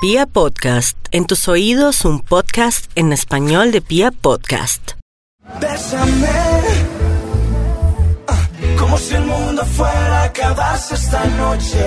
Pia 0.00 0.26
Podcast, 0.26 0.96
en 1.10 1.26
tus 1.26 1.48
oídos 1.48 2.04
un 2.04 2.20
podcast 2.20 2.88
en 2.94 3.12
español 3.12 3.72
de 3.72 3.80
Pia 3.80 4.12
Podcast. 4.12 4.92
Bésame, 5.60 6.28
ah, 8.28 8.48
como 8.78 8.96
si 8.96 9.16
el 9.16 9.24
mundo 9.24 9.64
fuera 9.66 10.22
a 10.22 10.24
acabarse 10.26 10.94
esta 10.94 11.24
noche. 11.24 11.84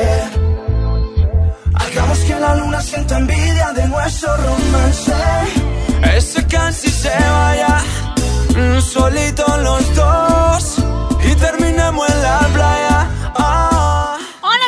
Hagamos 1.73 2.19
que 2.19 2.35
la 2.37 2.55
luna 2.57 2.81
sienta 2.81 3.17
envidia 3.17 3.71
de 3.77 3.87
nuestro 3.87 4.35
romance. 4.35 5.13
Ese 6.13 6.45
casi 6.47 6.89
se 6.89 7.07
vaya, 7.07 7.81
mm, 8.57 8.81
solitos 8.81 9.57
los 9.63 9.95
dos, 9.95 10.75
y 11.23 11.35
terminemos 11.35 12.09
en 12.09 12.21
la 12.21 12.39
playa. 12.53 13.09
Ah. 13.37 13.70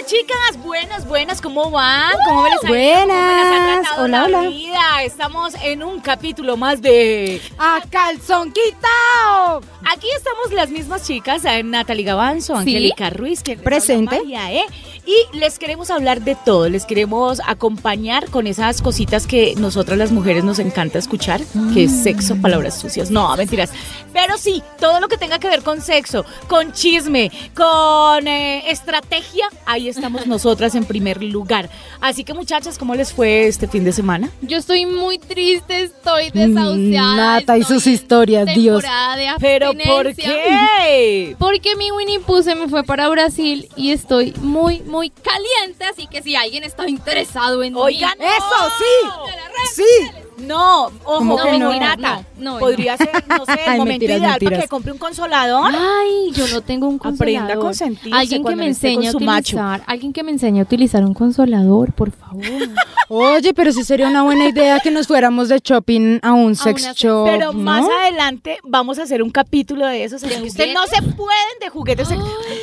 Chicas, 0.06 0.62
buenas, 0.62 1.08
buenas, 1.08 1.42
¿cómo 1.42 1.72
van? 1.72 2.12
¿Cómo 2.28 2.46
les 2.48 2.64
ha? 2.64 2.68
Buenas. 2.68 3.88
¿Cómo 3.90 4.04
Hola, 4.04 4.28
la 4.28 4.40
hola. 4.40 4.50
vida? 4.50 5.04
Estamos 5.04 5.54
en 5.64 5.82
un 5.82 6.02
capítulo 6.02 6.57
más 6.57 6.82
de... 6.82 7.42
¡A 7.57 7.80
calzón 7.89 8.52
quitao! 8.52 9.61
Aquí 9.89 10.08
estamos 10.16 10.52
las 10.52 10.70
mismas 10.70 11.08
chicas, 11.08 11.44
Natalie 11.64 12.04
Gavanzo, 12.04 12.56
Angélica 12.56 13.11
Ruiz, 13.11 13.44
que 13.44 13.56
Presente. 13.56 14.18
María, 14.20 14.52
¿eh? 14.52 14.66
Y 15.06 15.38
les 15.38 15.60
queremos 15.60 15.92
hablar 15.92 16.21
de 16.21 16.36
todo, 16.36 16.70
les 16.70 16.86
queremos 16.86 17.42
acompañar 17.46 18.30
con 18.30 18.48
esas 18.48 18.82
cositas 18.82 19.28
que 19.28 19.54
nosotras 19.57 19.98
las 19.98 20.14
mujeres 20.14 20.46
nos 20.46 20.60
encanta 20.60 20.98
escuchar, 20.98 21.42
que 21.74 21.86
es 21.86 21.92
sexo, 21.92 22.38
palabras 22.38 22.80
sucias, 22.80 23.11
no, 23.11 23.36
mentiras. 23.36 23.71
Pero 24.14 24.38
sí, 24.38 24.64
todo 24.80 25.02
lo 25.02 25.10
que 25.10 25.18
tenga 25.18 25.39
que 25.39 25.50
ver 25.50 25.61
con 25.61 25.82
sexo, 25.82 26.24
con 26.47 26.71
chisme, 26.71 27.32
con 27.54 28.28
eh, 28.28 28.71
estrategia, 28.71 29.50
ahí 29.66 29.89
estamos 29.89 30.25
nosotras 30.25 30.74
en 30.75 30.86
primer 30.86 31.22
lugar. 31.22 31.70
Así 32.00 32.23
que 32.23 32.33
muchachas, 32.33 32.78
¿cómo 32.78 32.95
les 32.95 33.11
fue 33.11 33.47
este 33.47 33.67
fin 33.67 33.83
de 33.83 33.92
semana? 33.92 34.30
Yo 34.42 34.58
estoy 34.58 34.86
muy 34.86 35.17
triste, 35.17 35.83
estoy 35.83 36.30
desahuciada. 36.30 37.39
Nata 37.39 37.58
y 37.58 37.64
sus 37.64 37.88
historias, 37.88 38.47
Dios. 38.55 38.83
de 38.83 39.27
¿Pero 39.39 39.73
por 39.86 40.16
qué? 40.16 41.36
Porque 41.38 41.75
mi 41.75 41.92
Winnie 41.92 42.20
Pooh 42.20 42.42
se 42.42 42.55
me 42.55 42.70
fue 42.70 42.83
para 42.83 43.09
Brasil 43.09 43.67
y 43.75 43.92
estoy 43.92 44.33
muy, 44.42 44.81
muy 44.81 44.92
caliente, 45.11 45.86
así 45.86 46.08
que 46.08 46.22
si 46.22 46.36
alguien 46.36 46.63
está 46.63 46.88
interesado 46.88 47.63
en 47.63 47.75
Oigan, 47.75 48.17
mí, 48.19 48.25
¡Eso, 48.25 48.72
sí! 48.77 49.83
¡Sí! 49.83 50.11
No, 50.47 50.86
ojo, 50.86 51.17
¿Cómo 51.19 51.38
que 51.41 51.58
no? 51.58 51.73
Nata. 51.80 52.25
No, 52.38 52.53
no, 52.53 52.59
Podría 52.59 52.97
ser, 52.97 53.09
no 53.27 53.45
sé, 53.45 53.53
el 53.53 53.59
Ay, 53.66 53.77
momento 53.77 53.86
mentiras, 53.86 54.17
ideal 54.17 54.22
para 54.22 54.39
mentiras. 54.39 54.61
que 54.63 54.67
compre 54.67 54.91
un 54.91 54.97
consolador. 54.97 55.72
Ay, 55.73 56.31
yo 56.33 56.47
no 56.49 56.61
tengo 56.61 56.88
un 56.88 56.97
consolador. 56.97 57.38
Aprenda 57.44 57.53
a 57.53 57.58
consentirse 57.58 58.17
Alguien 58.17 58.44
que 58.44 58.55
me 58.55 58.67
enseñe 58.67 59.08
a 59.08 59.11
su 59.11 59.19
macho. 59.19 59.55
utilizar, 59.58 59.83
alguien 59.88 60.14
que 60.14 60.23
me 60.23 60.31
enseñe 60.31 60.59
a 60.59 60.64
utilizar 60.64 61.03
un 61.05 61.14
consolador, 61.14 61.94
por 61.94 62.11
favor. 62.11 62.44
Oye, 63.09 63.53
pero 63.53 63.71
sí 63.71 63.83
sería 63.83 64.08
una 64.08 64.23
buena 64.23 64.47
idea 64.49 64.80
que 64.80 64.89
nos 64.89 65.08
fuéramos 65.08 65.49
de 65.49 65.59
shopping 65.64 66.19
a 66.21 66.33
un 66.33 66.55
sex 66.55 66.94
shop, 66.95 67.25
Pero 67.25 67.53
¿no? 67.53 67.59
más 67.59 67.86
adelante 68.02 68.58
vamos 68.64 68.97
a 68.99 69.03
hacer 69.03 69.21
un 69.21 69.30
capítulo 69.30 69.86
de 69.86 70.03
esos. 70.03 70.23
así 70.23 70.33
que 70.36 70.47
Ustedes 70.47 70.73
no 70.73 70.86
se 70.88 71.02
pueden 71.02 71.59
de 71.61 71.69
juguetes. 71.69 72.08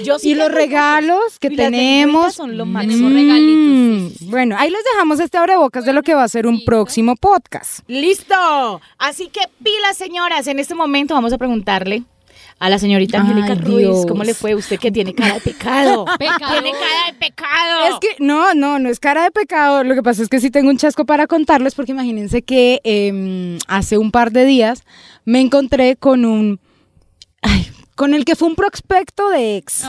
Yo 0.04 0.18
sí 0.18 0.30
Y 0.30 0.34
los 0.34 0.50
regalos 0.50 1.38
que 1.38 1.50
tenemos. 1.50 2.34
son 2.34 2.56
lo 2.56 2.66
máximo. 2.66 3.08
Tenemos 3.08 3.12
regalitos, 3.12 4.18
sí, 4.18 4.26
Mm, 4.26 4.30
Bueno, 4.30 4.56
ahí 4.58 4.70
les 4.70 4.82
dejamos 4.92 5.20
este 5.20 5.38
abrebocas 5.38 5.84
de 5.84 5.92
lo 5.92 6.02
que 6.02 6.14
va 6.14 6.24
a 6.24 6.28
ser 6.28 6.46
un 6.46 6.64
próximo 6.64 7.16
podcast. 7.16 7.69
¡Listo! 7.86 8.80
Así 8.98 9.28
que 9.28 9.40
pilas, 9.62 9.96
señoras. 9.96 10.46
En 10.46 10.58
este 10.58 10.74
momento 10.74 11.14
vamos 11.14 11.32
a 11.32 11.38
preguntarle 11.38 12.04
a 12.58 12.68
la 12.68 12.78
señorita 12.78 13.18
Angélica 13.18 13.54
Ruiz 13.54 14.04
cómo 14.06 14.22
le 14.22 14.34
fue. 14.34 14.54
Usted 14.54 14.78
que 14.78 14.92
tiene 14.92 15.14
cara 15.14 15.34
de 15.34 15.40
pecado. 15.40 16.04
Pecadora. 16.18 16.60
Tiene 16.60 16.72
cara 16.72 17.06
de 17.06 17.14
pecado. 17.18 17.88
Es 17.88 17.94
que 18.00 18.22
no, 18.22 18.54
no, 18.54 18.78
no 18.78 18.88
es 18.90 19.00
cara 19.00 19.24
de 19.24 19.30
pecado. 19.30 19.82
Lo 19.82 19.94
que 19.94 20.02
pasa 20.02 20.22
es 20.22 20.28
que 20.28 20.40
sí 20.40 20.50
tengo 20.50 20.68
un 20.68 20.76
chasco 20.76 21.06
para 21.06 21.26
contarles 21.26 21.74
porque 21.74 21.92
imagínense 21.92 22.42
que 22.42 22.80
em, 22.84 23.58
hace 23.66 23.96
un 23.96 24.10
par 24.10 24.30
de 24.30 24.44
días 24.44 24.84
me 25.24 25.40
encontré 25.40 25.96
con 25.96 26.26
un, 26.26 26.60
ay, 27.40 27.70
con 27.96 28.12
el 28.12 28.26
que 28.26 28.36
fue 28.36 28.48
un 28.48 28.56
prospecto 28.56 29.30
de 29.30 29.56
ex. 29.56 29.84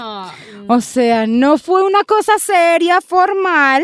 O 0.67 0.81
sea, 0.81 1.27
no 1.27 1.57
fue 1.57 1.83
una 1.83 2.03
cosa 2.05 2.39
seria, 2.39 3.01
formal, 3.01 3.83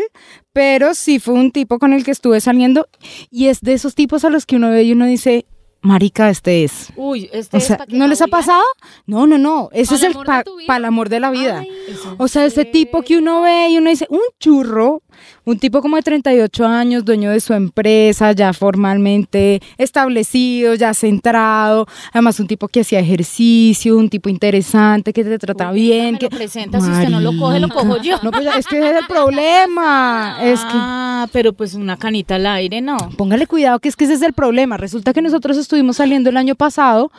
pero 0.58 0.92
sí 0.92 1.20
fue 1.20 1.34
un 1.34 1.52
tipo 1.52 1.78
con 1.78 1.92
el 1.92 2.02
que 2.02 2.10
estuve 2.10 2.40
saliendo 2.40 2.88
y 3.30 3.46
es 3.46 3.60
de 3.60 3.74
esos 3.74 3.94
tipos 3.94 4.24
a 4.24 4.28
los 4.28 4.44
que 4.44 4.56
uno 4.56 4.70
ve 4.70 4.82
y 4.82 4.90
uno 4.90 5.06
dice, 5.06 5.46
marica, 5.82 6.30
este 6.30 6.64
es. 6.64 6.92
Uy, 6.96 7.30
este 7.32 7.56
O 7.56 7.60
es 7.60 7.66
sea, 7.66 7.76
que 7.76 7.96
¿no 7.96 8.08
les 8.08 8.20
ha 8.22 8.26
pasado? 8.26 8.64
No, 9.06 9.28
no, 9.28 9.38
no. 9.38 9.68
Ese 9.70 9.94
¿Pa'l 9.94 10.10
es 10.10 10.16
el 10.16 10.66
para 10.66 10.78
el 10.78 10.84
amor 10.84 11.10
de 11.10 11.20
la 11.20 11.30
vida. 11.30 11.60
Ay, 11.60 11.70
o 12.18 12.26
sea, 12.26 12.44
ese 12.44 12.64
tipo 12.64 13.02
que 13.02 13.18
uno 13.18 13.42
ve 13.42 13.68
y 13.68 13.78
uno 13.78 13.88
dice, 13.88 14.08
un 14.10 14.18
churro, 14.40 15.04
un 15.48 15.58
tipo 15.58 15.80
como 15.80 15.96
de 15.96 16.02
38 16.02 16.66
años, 16.66 17.04
dueño 17.06 17.30
de 17.30 17.40
su 17.40 17.54
empresa, 17.54 18.32
ya 18.32 18.52
formalmente 18.52 19.60
establecido, 19.78 20.74
ya 20.74 20.92
centrado, 20.92 21.86
además 22.12 22.38
un 22.38 22.46
tipo 22.46 22.68
que 22.68 22.80
hacía 22.80 23.00
ejercicio, 23.00 23.96
un 23.96 24.10
tipo 24.10 24.28
interesante, 24.28 25.14
que 25.14 25.24
te 25.24 25.38
trata 25.38 25.70
Uy, 25.70 25.80
bien. 25.80 26.12
me 26.12 26.18
que... 26.18 26.26
lo 26.26 26.36
presenta, 26.36 26.80
si 26.80 26.90
usted 26.90 27.08
no 27.08 27.20
lo 27.20 27.34
coge, 27.38 27.60
lo 27.60 27.70
cojo 27.70 27.96
yo. 28.02 28.18
No, 28.22 28.30
pues 28.30 28.46
es 28.58 28.66
que 28.66 28.78
ese 28.78 28.90
es 28.90 28.96
el 28.98 29.06
problema. 29.06 30.36
Es 30.42 30.60
que 30.60 30.68
Ah, 30.74 31.26
pero 31.32 31.54
pues 31.54 31.74
una 31.74 31.96
canita 31.96 32.34
al 32.34 32.46
aire, 32.46 32.80
no. 32.82 32.96
póngale 33.16 33.46
cuidado 33.46 33.78
que 33.78 33.88
es 33.88 33.96
que 33.96 34.04
ese 34.04 34.14
es 34.14 34.22
el 34.22 34.34
problema. 34.34 34.76
Resulta 34.76 35.14
que 35.14 35.22
nosotros 35.22 35.56
estuvimos 35.56 35.96
saliendo 35.96 36.28
el 36.28 36.36
año 36.36 36.54
pasado, 36.56 37.10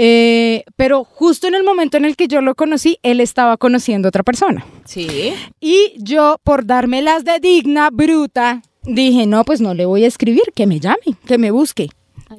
eh, 0.00 0.64
pero 0.76 1.04
justo 1.04 1.48
en 1.48 1.54
el 1.56 1.64
momento 1.64 1.96
en 1.96 2.04
el 2.06 2.16
que 2.16 2.28
yo 2.28 2.40
lo 2.40 2.54
conocí, 2.54 2.98
él 3.02 3.20
estaba 3.20 3.56
conociendo 3.56 4.06
a 4.06 4.10
otra 4.10 4.22
persona. 4.22 4.64
Sí. 4.84 5.34
Y 5.60 5.92
yo, 5.98 6.36
por 6.44 6.64
dármelas 6.64 7.24
de 7.24 7.40
digna, 7.40 7.90
bruta, 7.92 8.62
dije, 8.84 9.26
no, 9.26 9.44
pues 9.44 9.60
no 9.60 9.74
le 9.74 9.84
voy 9.86 10.04
a 10.04 10.06
escribir, 10.06 10.44
que 10.54 10.66
me 10.66 10.78
llame, 10.80 11.16
que 11.26 11.36
me 11.36 11.50
busque. 11.50 11.88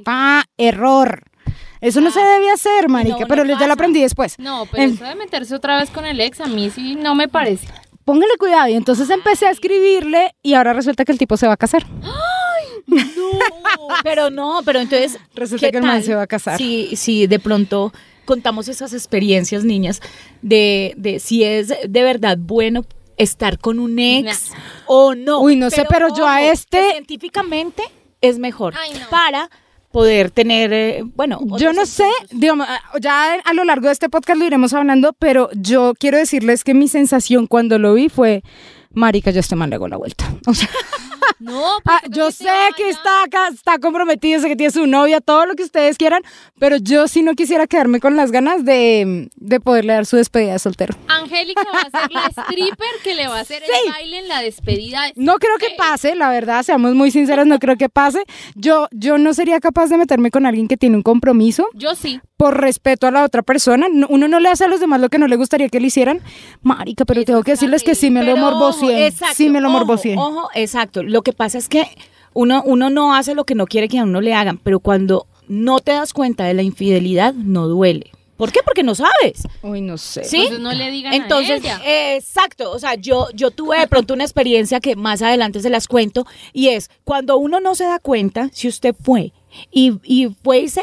Pa, 0.06 0.46
error. 0.58 1.24
Eso 1.82 2.02
no 2.02 2.12
se 2.12 2.20
debe 2.22 2.50
hacer, 2.52 2.90
marica, 2.90 3.20
no 3.20 3.28
pero 3.28 3.44
ya 3.46 3.68
lo 3.68 3.74
aprendí 3.74 4.02
después. 4.02 4.40
No, 4.40 4.66
pero 4.72 4.84
En- 4.84 4.94
eso 4.94 5.04
de 5.04 5.16
meterse 5.16 5.54
otra 5.56 5.78
vez 5.78 5.90
con 5.90 6.06
el 6.06 6.20
ex, 6.22 6.40
a 6.42 6.48
mí 6.48 6.70
sí 6.70 6.96
no 6.96 7.14
me 7.16 7.28
parece. 7.28 7.68
Póngale 8.06 8.34
cuidado. 8.40 8.68
Y 8.70 8.74
entonces 8.74 9.10
empecé 9.10 9.46
a 9.48 9.52
escribirle 9.52 10.34
y 10.42 10.54
ahora 10.56 10.74
resulta 10.74 11.06
que 11.06 11.12
el 11.12 11.18
tipo 11.18 11.38
se 11.38 11.46
va 11.48 11.54
a 11.54 11.58
casar. 11.58 11.86
Pero 14.04 14.30
no, 14.30 14.62
pero 14.66 14.80
entonces. 14.80 15.18
Resulta 15.36 15.68
¿qué 15.68 15.72
que 15.72 15.78
el 15.80 15.84
man 15.84 16.04
se 16.04 16.16
va 16.16 16.24
a 16.24 16.28
casar. 16.28 16.58
Si, 16.58 16.96
si 16.96 17.28
de 17.28 17.40
pronto 17.40 17.92
contamos 18.26 18.68
esas 18.68 18.94
experiencias, 18.94 19.64
niñas, 19.64 20.02
de, 20.42 20.94
de 20.98 21.20
si 21.20 21.44
es 21.44 21.68
de 21.68 22.04
verdad 22.04 22.38
bueno 22.40 22.86
estar 23.18 23.60
con 23.60 23.80
un 23.80 24.00
ex 24.00 24.52
o 24.86 25.16
no. 25.16 25.42
Uy, 25.42 25.56
no 25.56 25.70
sé, 25.70 25.86
pero 25.90 26.08
yo 26.16 26.28
a 26.28 26.44
este- 26.44 26.92
Científicamente 26.92 27.84
es 28.22 28.40
mejor 28.40 28.74
Ay, 28.78 28.92
no. 29.00 29.10
para 29.10 29.50
poder 29.92 30.30
tener, 30.30 30.72
eh, 30.72 31.02
bueno. 31.16 31.40
Yo 31.58 31.74
no 31.74 31.86
sé, 31.86 32.08
digamos, 32.32 32.68
ah, 32.70 32.80
ya 33.02 33.34
a 33.44 33.54
lo 33.54 33.64
largo 33.64 33.88
de 33.88 33.94
este 33.94 34.08
podcast 34.10 34.38
lo 34.40 34.46
iremos 34.46 34.74
hablando, 34.74 35.14
pero 35.14 35.50
yo 35.54 35.94
quiero 35.98 36.18
decirles 36.18 36.64
que 36.64 36.74
mi 36.76 36.88
sensación 36.88 37.48
cuando 37.48 37.80
lo 37.80 37.96
vi 37.96 38.08
fue, 38.08 38.44
marica, 38.94 39.32
yo 39.32 39.40
este 39.40 39.56
man 39.56 39.70
le 39.70 39.76
hago 39.76 39.88
la 39.88 39.98
vuelta. 39.98 40.26
O 40.48 40.54
sea, 40.54 40.70
No, 41.40 41.78
ah, 41.86 42.02
yo 42.10 42.32
sé 42.32 42.50
que 42.76 42.90
está 42.90 43.24
acá, 43.24 43.48
está 43.54 43.80
comprometido, 43.80 44.42
sé 44.42 44.48
que 44.50 44.56
tiene 44.58 44.72
su 44.72 44.88
novia, 44.88 45.22
todo 45.22 45.46
lo 45.46 45.56
que 45.56 45.64
ustedes 45.64 45.98
quieran, 45.98 46.22
pero 46.60 46.76
yo 46.78 47.08
sí 47.08 47.22
no 47.24 47.34
quisiera 47.34 47.66
quedarme 47.68 48.00
con 48.02 48.16
las 48.18 48.32
ganas 48.32 48.66
de, 48.66 49.30
de 49.36 49.60
poderle 49.62 49.94
dar 49.94 50.06
su 50.06 50.18
despedida 50.18 50.52
de 50.54 50.60
soltero. 50.60 50.96
Angélica 51.08 51.64
va 51.74 51.82
a 51.82 52.02
ser 52.02 52.12
la 52.12 52.26
stripper 52.44 52.88
que 53.04 53.16
le 53.16 53.28
va 53.28 53.38
a 53.38 53.42
hacer 53.42 53.62
Sí. 53.64 53.72
el 53.86 53.92
baile 53.94 54.18
en 54.20 54.28
la 54.28 54.42
despedida. 54.42 55.04
de- 55.04 55.14
No 55.16 55.38
creo 55.38 55.58
que 55.60 55.76
pase, 55.78 56.16
la 56.16 56.30
verdad, 56.30 56.64
seamos 56.64 56.94
muy 56.96 57.10
sinceros, 57.12 57.46
no 57.48 57.58
creo 57.60 57.78
que 57.78 57.88
pase. 57.90 58.24
Yo, 58.56 58.88
yo 58.92 59.18
no 59.18 59.34
sería 59.34 59.60
capaz 59.62 59.88
de 59.88 59.98
meterme 59.98 60.32
con 60.32 60.46
alguien 60.46 60.68
que 60.68 60.76
tiene 60.78 60.98
un 60.98 61.04
compromiso. 61.04 61.68
Yo 61.74 61.96
sí. 61.96 62.20
Por 62.40 62.58
respeto 62.62 63.06
a 63.06 63.12
la 63.12 63.26
otra 63.26 63.42
persona. 63.42 63.88
No- 63.92 64.08
uno 64.10 64.30
no 64.30 64.40
le 64.40 64.48
hace 64.48 64.64
a 64.64 64.70
los 64.70 64.80
demás 64.80 65.02
lo 65.02 65.10
que 65.10 65.18
no 65.18 65.28
le 65.28 65.36
gustaría 65.36 65.68
que 65.68 65.82
le 65.82 65.88
hicieran. 65.88 66.22
Marica, 66.62 67.04
pero 67.04 67.26
tengo 67.26 67.44
que 67.44 67.52
decirles 67.52 67.84
que 67.84 67.96
sí 67.96 68.10
me 68.10 68.24
lo 68.24 68.32
exacto, 68.32 69.36
Sí 69.36 69.50
me 69.50 69.60
lo 69.60 69.68
ojo, 69.68 69.80
morboseé. 69.80 70.16
Ojo, 70.18 70.48
exacto. 70.56 71.04
Lo 71.04 71.22
que 71.22 71.34
pasa 71.34 71.58
es 71.58 71.68
que 71.68 71.84
uno, 72.34 72.64
uno 72.66 72.90
no 72.90 73.14
hace 73.14 73.36
lo 73.36 73.44
que 73.44 73.56
no 73.56 73.66
quiere 73.66 73.90
que 73.90 74.00
a 74.00 74.04
uno 74.04 74.22
le 74.22 74.34
hagan, 74.34 74.58
pero 74.58 74.80
cuando 74.80 75.28
no 75.50 75.80
te 75.80 75.92
das 75.92 76.14
cuenta 76.14 76.46
de 76.46 76.54
la 76.54 76.62
infidelidad, 76.62 77.34
no 77.34 77.68
duele. 77.68 78.10
¿Por 78.38 78.54
qué? 78.54 78.62
Porque 78.64 78.84
no 78.84 78.96
sabes. 78.96 79.46
Uy, 79.62 79.82
no 79.82 79.98
sé. 79.98 80.24
¿Sí? 80.24 80.38
Entonces 80.38 80.60
no 80.62 80.72
le 80.72 80.92
digan 80.92 81.12
a 81.12 81.16
Entonces, 81.18 81.60
ella. 81.62 81.82
eh, 81.86 82.16
exacto, 82.16 82.72
o 82.72 82.80
sea, 82.80 82.96
yo, 82.96 83.28
yo 83.34 83.52
tuve 83.52 83.78
de 83.82 83.88
pronto 83.90 84.14
una 84.14 84.24
experiencia 84.24 84.80
que 84.80 84.96
más 84.96 85.22
adelante 85.22 85.60
se 85.60 85.70
las 85.70 85.90
cuento, 85.90 86.26
y 86.54 86.70
es 86.70 86.90
cuando 87.04 87.38
uno 87.38 87.60
no 87.60 87.76
se 87.76 87.84
da 87.84 88.00
cuenta, 88.00 88.50
si 88.54 88.70
usted 88.70 88.96
fue 88.98 89.34
y, 89.72 90.00
y 90.06 90.30
fue 90.42 90.60
y 90.60 90.70
se 90.70 90.80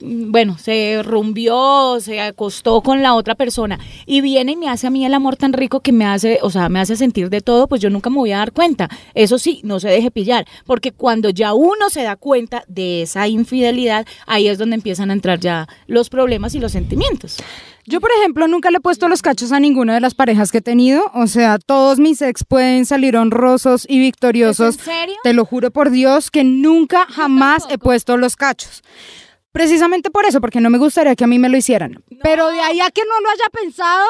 bueno, 0.00 0.58
se 0.58 1.02
rumbió, 1.02 1.98
se 2.00 2.20
acostó 2.20 2.82
con 2.82 3.02
la 3.02 3.14
otra 3.14 3.34
persona 3.34 3.78
y 4.06 4.20
viene 4.20 4.52
y 4.52 4.56
me 4.56 4.68
hace 4.68 4.86
a 4.86 4.90
mí 4.90 5.04
el 5.04 5.14
amor 5.14 5.36
tan 5.36 5.52
rico 5.52 5.80
que 5.80 5.92
me 5.92 6.04
hace, 6.04 6.38
o 6.42 6.50
sea, 6.50 6.68
me 6.68 6.80
hace 6.80 6.96
sentir 6.96 7.30
de 7.30 7.40
todo, 7.40 7.66
pues 7.66 7.80
yo 7.80 7.90
nunca 7.90 8.10
me 8.10 8.16
voy 8.16 8.32
a 8.32 8.38
dar 8.38 8.52
cuenta. 8.52 8.88
Eso 9.14 9.38
sí, 9.38 9.60
no 9.64 9.80
se 9.80 9.88
deje 9.88 10.10
pillar, 10.10 10.46
porque 10.66 10.92
cuando 10.92 11.30
ya 11.30 11.54
uno 11.54 11.90
se 11.90 12.02
da 12.02 12.16
cuenta 12.16 12.64
de 12.68 13.02
esa 13.02 13.28
infidelidad, 13.28 14.06
ahí 14.26 14.48
es 14.48 14.58
donde 14.58 14.76
empiezan 14.76 15.10
a 15.10 15.14
entrar 15.14 15.40
ya 15.40 15.66
los 15.86 16.08
problemas 16.08 16.54
y 16.54 16.60
los 16.60 16.72
sentimientos. 16.72 17.38
Yo, 17.88 18.02
por 18.02 18.10
ejemplo, 18.18 18.46
nunca 18.48 18.70
le 18.70 18.76
he 18.76 18.80
puesto 18.80 19.08
los 19.08 19.22
cachos 19.22 19.50
a 19.50 19.60
ninguna 19.60 19.94
de 19.94 20.00
las 20.00 20.14
parejas 20.14 20.52
que 20.52 20.58
he 20.58 20.60
tenido. 20.60 21.10
O 21.14 21.26
sea, 21.26 21.58
todos 21.58 21.98
mis 21.98 22.20
ex 22.20 22.44
pueden 22.44 22.84
salir 22.84 23.16
honrosos 23.16 23.86
y 23.88 23.98
victoriosos. 23.98 24.74
¿Es 24.74 24.80
en 24.80 24.84
serio? 24.84 25.16
Te 25.22 25.32
lo 25.32 25.46
juro 25.46 25.70
por 25.70 25.88
Dios 25.88 26.30
que 26.30 26.44
nunca 26.44 27.06
jamás 27.06 27.64
he 27.70 27.78
puesto 27.78 28.18
los 28.18 28.36
cachos. 28.36 28.82
Precisamente 29.58 30.12
por 30.12 30.24
eso, 30.24 30.40
porque 30.40 30.60
no 30.60 30.70
me 30.70 30.78
gustaría 30.78 31.16
que 31.16 31.24
a 31.24 31.26
mí 31.26 31.36
me 31.36 31.48
lo 31.48 31.56
hicieran. 31.56 32.04
Pero 32.22 32.46
de 32.46 32.60
ahí 32.60 32.80
a 32.80 32.92
que 32.92 33.02
no 33.02 33.20
lo 33.20 33.28
haya 33.28 33.48
pensado, 33.50 34.06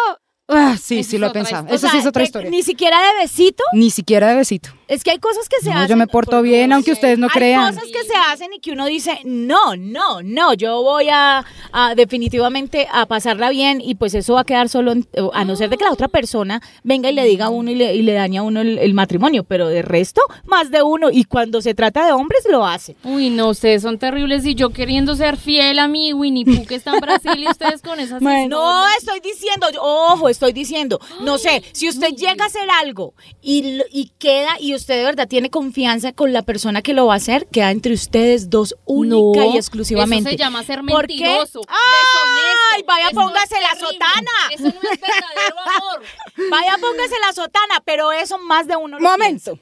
ah, 0.46 0.76
sí, 0.78 1.02
sí 1.02 1.16
lo 1.16 1.28
he 1.28 1.30
pensado. 1.30 1.66
Eso 1.70 1.86
O 1.86 1.90
sí 1.90 1.96
es 1.96 2.04
otra 2.04 2.22
historia. 2.22 2.50
Ni 2.50 2.62
siquiera 2.62 2.98
de 3.00 3.22
besito. 3.22 3.64
Ni 3.72 3.88
siquiera 3.88 4.28
de 4.28 4.36
besito. 4.36 4.68
Es 4.88 5.04
que 5.04 5.10
hay 5.10 5.18
cosas 5.18 5.48
que 5.48 5.62
se 5.62 5.70
No, 5.70 5.76
hacen. 5.76 5.88
yo 5.88 5.96
me 5.96 6.06
porto 6.06 6.32
por 6.38 6.42
bien, 6.42 6.72
aunque 6.72 6.92
ustedes 6.92 7.18
no 7.18 7.26
hay 7.26 7.30
crean. 7.38 7.74
cosas 7.74 7.90
que 7.92 8.02
se 8.04 8.14
hacen 8.30 8.52
y 8.54 8.58
que 8.60 8.72
uno 8.72 8.86
dice, 8.86 9.20
no, 9.24 9.76
no, 9.76 10.22
no, 10.22 10.54
yo 10.54 10.82
voy 10.82 11.08
a, 11.10 11.44
a 11.72 11.94
definitivamente 11.94 12.88
a 12.90 13.06
pasarla 13.06 13.50
bien 13.50 13.80
y 13.80 13.94
pues 13.96 14.14
eso 14.14 14.34
va 14.34 14.40
a 14.40 14.44
quedar 14.44 14.68
solo, 14.68 14.92
en- 14.92 15.06
a 15.34 15.44
no 15.44 15.56
ser 15.56 15.70
de 15.70 15.76
que 15.76 15.84
la 15.84 15.92
otra 15.92 16.08
persona 16.08 16.62
venga 16.82 17.10
y 17.10 17.12
le 17.12 17.24
diga 17.24 17.46
a 17.46 17.48
uno 17.50 17.70
y 17.70 17.74
le, 17.74 17.94
y 17.94 18.02
le 18.02 18.12
daña 18.14 18.40
a 18.40 18.44
uno 18.44 18.60
el, 18.60 18.78
el 18.78 18.94
matrimonio, 18.94 19.44
pero 19.44 19.68
de 19.68 19.82
resto, 19.82 20.22
más 20.46 20.70
de 20.70 20.82
uno. 20.82 21.10
Y 21.10 21.24
cuando 21.24 21.60
se 21.60 21.74
trata 21.74 22.06
de 22.06 22.12
hombres, 22.12 22.42
lo 22.50 22.64
hace. 22.66 22.96
Uy, 23.04 23.30
no, 23.30 23.50
ustedes 23.50 23.82
son 23.82 23.98
terribles 23.98 24.44
y 24.46 24.54
yo 24.54 24.70
queriendo 24.70 25.14
ser 25.16 25.36
fiel 25.36 25.78
a 25.78 25.86
mi 25.88 26.12
Winnie 26.14 26.44
Pooh 26.46 26.66
que 26.66 26.74
está 26.76 26.94
en 26.94 27.00
Brasil 27.00 27.32
y 27.36 27.46
ustedes 27.48 27.82
con 27.82 28.00
esas 28.00 28.20
Bueno. 28.22 28.56
No, 28.58 28.84
estoy 28.98 29.20
diciendo, 29.20 29.66
ojo, 29.80 30.28
estoy 30.30 30.52
diciendo, 30.52 30.98
no 31.22 31.36
sé, 31.38 31.62
si 31.72 31.88
usted 31.88 32.14
llega 32.14 32.44
a 32.44 32.46
hacer 32.46 32.68
algo 32.80 33.14
y, 33.42 33.76
lo- 33.76 33.84
y 33.92 34.12
queda 34.18 34.56
y 34.58 34.74
usted 34.78 34.96
de 34.96 35.04
verdad 35.04 35.28
tiene 35.28 35.50
confianza 35.50 36.12
con 36.12 36.32
la 36.32 36.42
persona 36.42 36.80
que 36.82 36.94
lo 36.94 37.06
va 37.06 37.14
a 37.14 37.16
hacer, 37.18 37.46
queda 37.48 37.70
entre 37.70 37.92
ustedes 37.92 38.48
dos 38.48 38.74
única 38.86 39.40
No, 39.44 39.54
y 39.54 39.56
exclusivamente. 39.56 40.30
Eso 40.30 40.38
se 40.38 40.42
llama 40.42 40.64
ser 40.64 40.80
¿Por 40.88 41.06
qué? 41.06 41.16
mentiroso, 41.18 41.60
¡Ay, 41.68 42.82
vaya, 42.86 43.08
Eso 43.10 43.20
es 43.20 43.26
póngase 43.26 43.54
la 43.60 43.78
sotana! 43.78 44.30
Eso 44.50 44.62
no 44.64 44.90
es 44.90 45.00
verdadero 45.00 45.56
amor. 45.76 46.02
Vaya, 46.50 46.76
póngase 46.80 47.14
la 47.26 47.32
sotana, 47.32 47.82
pero 47.84 48.12
eso 48.12 48.38
más 48.38 48.66
de 48.66 48.76
uno 48.76 48.98
lo 48.98 49.08
Momento. 49.08 49.58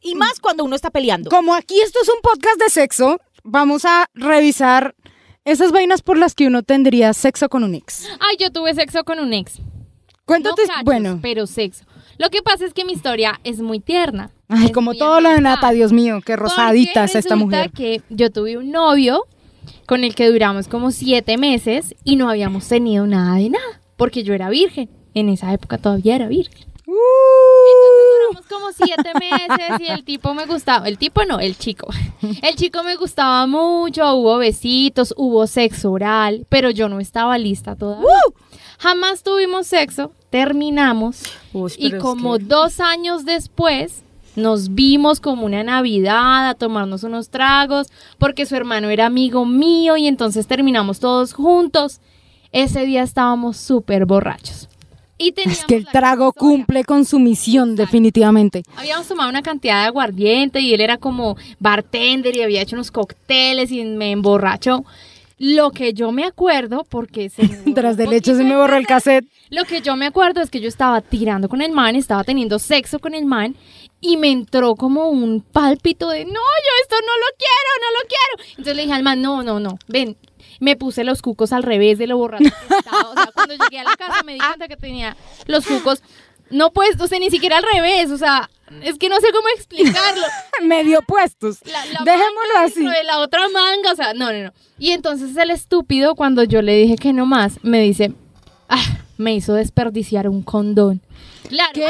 Y 0.00 0.14
más 0.14 0.40
cuando 0.40 0.64
uno 0.64 0.74
está 0.74 0.90
peleando. 0.90 1.30
Como 1.30 1.54
aquí 1.54 1.80
esto 1.80 1.98
es 2.02 2.08
un 2.08 2.20
podcast 2.22 2.58
de 2.58 2.70
sexo, 2.70 3.20
vamos 3.44 3.84
a 3.84 4.06
revisar 4.14 4.94
esas 5.44 5.72
vainas 5.72 6.02
por 6.02 6.18
las 6.18 6.34
que 6.34 6.46
uno 6.46 6.62
tendría 6.62 7.12
sexo 7.12 7.48
con 7.48 7.62
un 7.64 7.74
ex. 7.74 8.08
Ay, 8.20 8.36
yo 8.38 8.50
tuve 8.50 8.74
sexo 8.74 9.04
con 9.04 9.18
un 9.20 9.32
ex. 9.32 9.58
Cuéntate, 10.24 10.62
no 10.62 10.68
cachos, 10.68 10.84
bueno, 10.84 11.18
pero 11.22 11.46
sexo. 11.46 11.84
Lo 12.18 12.30
que 12.30 12.42
pasa 12.42 12.64
es 12.64 12.72
que 12.74 12.84
mi 12.84 12.92
historia 12.92 13.40
es 13.44 13.60
muy 13.60 13.80
tierna. 13.80 14.30
ay, 14.48 14.72
como 14.72 14.94
todo 14.94 15.20
lo 15.20 15.30
de. 15.30 15.40
Nata, 15.40 15.70
Dios 15.70 15.92
mío, 15.92 16.20
qué 16.24 16.36
rosadita 16.36 17.04
es 17.04 17.14
esta 17.14 17.36
mujer. 17.36 17.70
que 17.70 18.02
yo 18.08 18.30
tuve 18.30 18.56
un 18.56 18.70
novio 18.70 19.24
con 19.86 20.04
el 20.04 20.14
que 20.14 20.28
duramos 20.28 20.68
como 20.68 20.90
siete 20.90 21.36
meses 21.38 21.94
y 22.04 22.16
no 22.16 22.28
habíamos 22.28 22.66
tenido 22.68 23.06
nada 23.06 23.36
de 23.36 23.50
nada, 23.50 23.80
porque 23.96 24.22
yo 24.22 24.34
era 24.34 24.48
virgen. 24.48 24.90
En 25.14 25.28
esa 25.28 25.52
época 25.52 25.78
todavía 25.78 26.16
era 26.16 26.28
virgen. 26.28 26.66
Uh. 26.86 26.92
Entonces 27.72 28.06
duramos 28.20 28.46
como 28.46 28.72
siete 28.72 29.10
meses 29.18 29.80
y 29.80 29.90
el 29.90 30.04
tipo 30.04 30.34
me 30.34 30.46
gustaba. 30.46 30.86
El 30.88 30.98
tipo 30.98 31.24
no, 31.24 31.40
el 31.40 31.56
chico. 31.56 31.88
El 32.42 32.56
chico 32.56 32.82
me 32.82 32.96
gustaba 32.96 33.46
mucho, 33.46 34.14
hubo 34.14 34.38
besitos, 34.38 35.14
hubo 35.16 35.46
sexo 35.46 35.92
oral, 35.92 36.46
pero 36.48 36.70
yo 36.70 36.88
no 36.88 37.00
estaba 37.00 37.38
lista 37.38 37.76
todavía. 37.76 38.08
Jamás 38.78 39.22
tuvimos 39.22 39.66
sexo, 39.66 40.12
terminamos 40.36 41.22
Uy, 41.52 41.72
y 41.78 41.92
como 41.92 42.36
que- 42.36 42.44
dos 42.44 42.80
años 42.80 43.24
después 43.24 44.02
nos 44.34 44.74
vimos 44.74 45.18
como 45.18 45.46
una 45.46 45.64
Navidad 45.64 46.50
a 46.50 46.54
tomarnos 46.54 47.04
unos 47.04 47.30
tragos 47.30 47.86
porque 48.18 48.44
su 48.44 48.54
hermano 48.54 48.90
era 48.90 49.06
amigo 49.06 49.46
mío 49.46 49.96
y 49.96 50.06
entonces 50.06 50.46
terminamos 50.46 51.00
todos 51.00 51.32
juntos. 51.32 52.00
Ese 52.52 52.84
día 52.84 53.02
estábamos 53.02 53.56
súper 53.56 54.04
borrachos. 54.04 54.68
Y 55.18 55.32
Es 55.46 55.64
que 55.64 55.76
el 55.76 55.86
trago 55.86 56.30
cumple 56.34 56.84
con 56.84 57.06
su 57.06 57.18
misión, 57.18 57.74
definitivamente. 57.74 58.62
Habíamos 58.76 59.08
tomado 59.08 59.30
una 59.30 59.40
cantidad 59.40 59.80
de 59.80 59.86
aguardiente 59.86 60.60
y 60.60 60.74
él 60.74 60.82
era 60.82 60.98
como 60.98 61.38
bartender 61.58 62.36
y 62.36 62.42
había 62.42 62.60
hecho 62.60 62.76
unos 62.76 62.90
cócteles 62.90 63.72
y 63.72 63.82
me 63.84 64.10
emborrachó. 64.10 64.84
Lo 65.38 65.70
que 65.70 65.92
yo 65.92 66.12
me 66.12 66.24
acuerdo, 66.24 66.84
porque 66.88 67.28
se 67.28 67.46
Tras 67.74 67.96
del 67.96 68.12
hecho 68.12 68.34
se 68.34 68.44
me 68.44 68.56
borró 68.56 68.76
el 68.76 68.86
cassette. 68.86 69.26
Lo 69.50 69.64
que 69.64 69.82
yo 69.82 69.96
me 69.96 70.06
acuerdo 70.06 70.40
es 70.40 70.50
que 70.50 70.60
yo 70.60 70.68
estaba 70.68 71.00
tirando 71.02 71.48
con 71.48 71.60
el 71.60 71.72
man, 71.72 71.94
estaba 71.94 72.24
teniendo 72.24 72.58
sexo 72.58 72.98
con 72.98 73.14
el 73.14 73.26
man 73.26 73.54
y 74.00 74.16
me 74.16 74.30
entró 74.30 74.76
como 74.76 75.08
un 75.08 75.42
pálpito 75.42 76.08
de 76.08 76.24
no, 76.24 76.32
yo 76.32 76.72
esto 76.82 76.96
no 77.00 77.12
lo 77.18 77.26
quiero, 77.38 77.70
no 77.80 77.98
lo 77.98 78.08
quiero. 78.08 78.50
Entonces 78.50 78.76
le 78.76 78.82
dije 78.82 78.94
al 78.94 79.02
man, 79.02 79.20
no, 79.20 79.42
no, 79.42 79.60
no, 79.60 79.78
ven. 79.88 80.16
Me 80.58 80.74
puse 80.74 81.04
los 81.04 81.20
cucos 81.20 81.52
al 81.52 81.62
revés 81.62 81.98
de 81.98 82.06
lo 82.06 82.16
borracho 82.16 82.44
que 82.44 82.74
estaba. 82.74 83.10
O 83.10 83.14
sea, 83.14 83.30
cuando 83.34 83.54
llegué 83.54 83.80
a 83.80 83.84
la 83.84 83.96
casa 83.96 84.22
me 84.22 84.34
di 84.34 84.38
cuenta 84.38 84.68
que 84.68 84.76
tenía 84.76 85.16
los 85.46 85.66
cucos, 85.66 86.02
no 86.50 86.72
pues, 86.72 87.00
o 87.00 87.06
sea, 87.06 87.18
ni 87.18 87.30
siquiera 87.30 87.58
al 87.58 87.64
revés, 87.64 88.10
o 88.10 88.18
sea, 88.18 88.48
es 88.82 88.98
que 88.98 89.08
no 89.08 89.20
sé 89.20 89.28
cómo 89.32 89.48
explicarlo. 89.54 90.26
Medio 90.62 91.02
puestos. 91.02 91.58
La, 91.64 91.84
la 91.86 92.00
Dejémoslo 92.04 92.58
así. 92.58 92.84
de 92.84 93.04
la 93.04 93.20
otra 93.20 93.48
manga, 93.48 93.92
o 93.92 93.96
sea, 93.96 94.14
no, 94.14 94.32
no, 94.32 94.44
no. 94.44 94.52
Y 94.78 94.90
entonces 94.90 95.36
el 95.36 95.50
estúpido, 95.50 96.14
cuando 96.14 96.44
yo 96.44 96.62
le 96.62 96.76
dije 96.76 96.96
que 96.96 97.12
no 97.12 97.26
más, 97.26 97.62
me 97.62 97.80
dice, 97.80 98.12
ah, 98.68 98.98
me 99.16 99.34
hizo 99.34 99.54
desperdiciar 99.54 100.28
un 100.28 100.42
condón. 100.42 101.00
Claro. 101.48 101.72
¿Qué? 101.74 101.88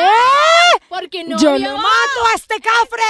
Porque 0.89 1.25
no 1.25 1.39
Yo 1.39 1.59
lo 1.59 1.73
mato 1.77 2.21
a 2.33 2.37
este 2.37 2.57
cafre. 2.57 3.03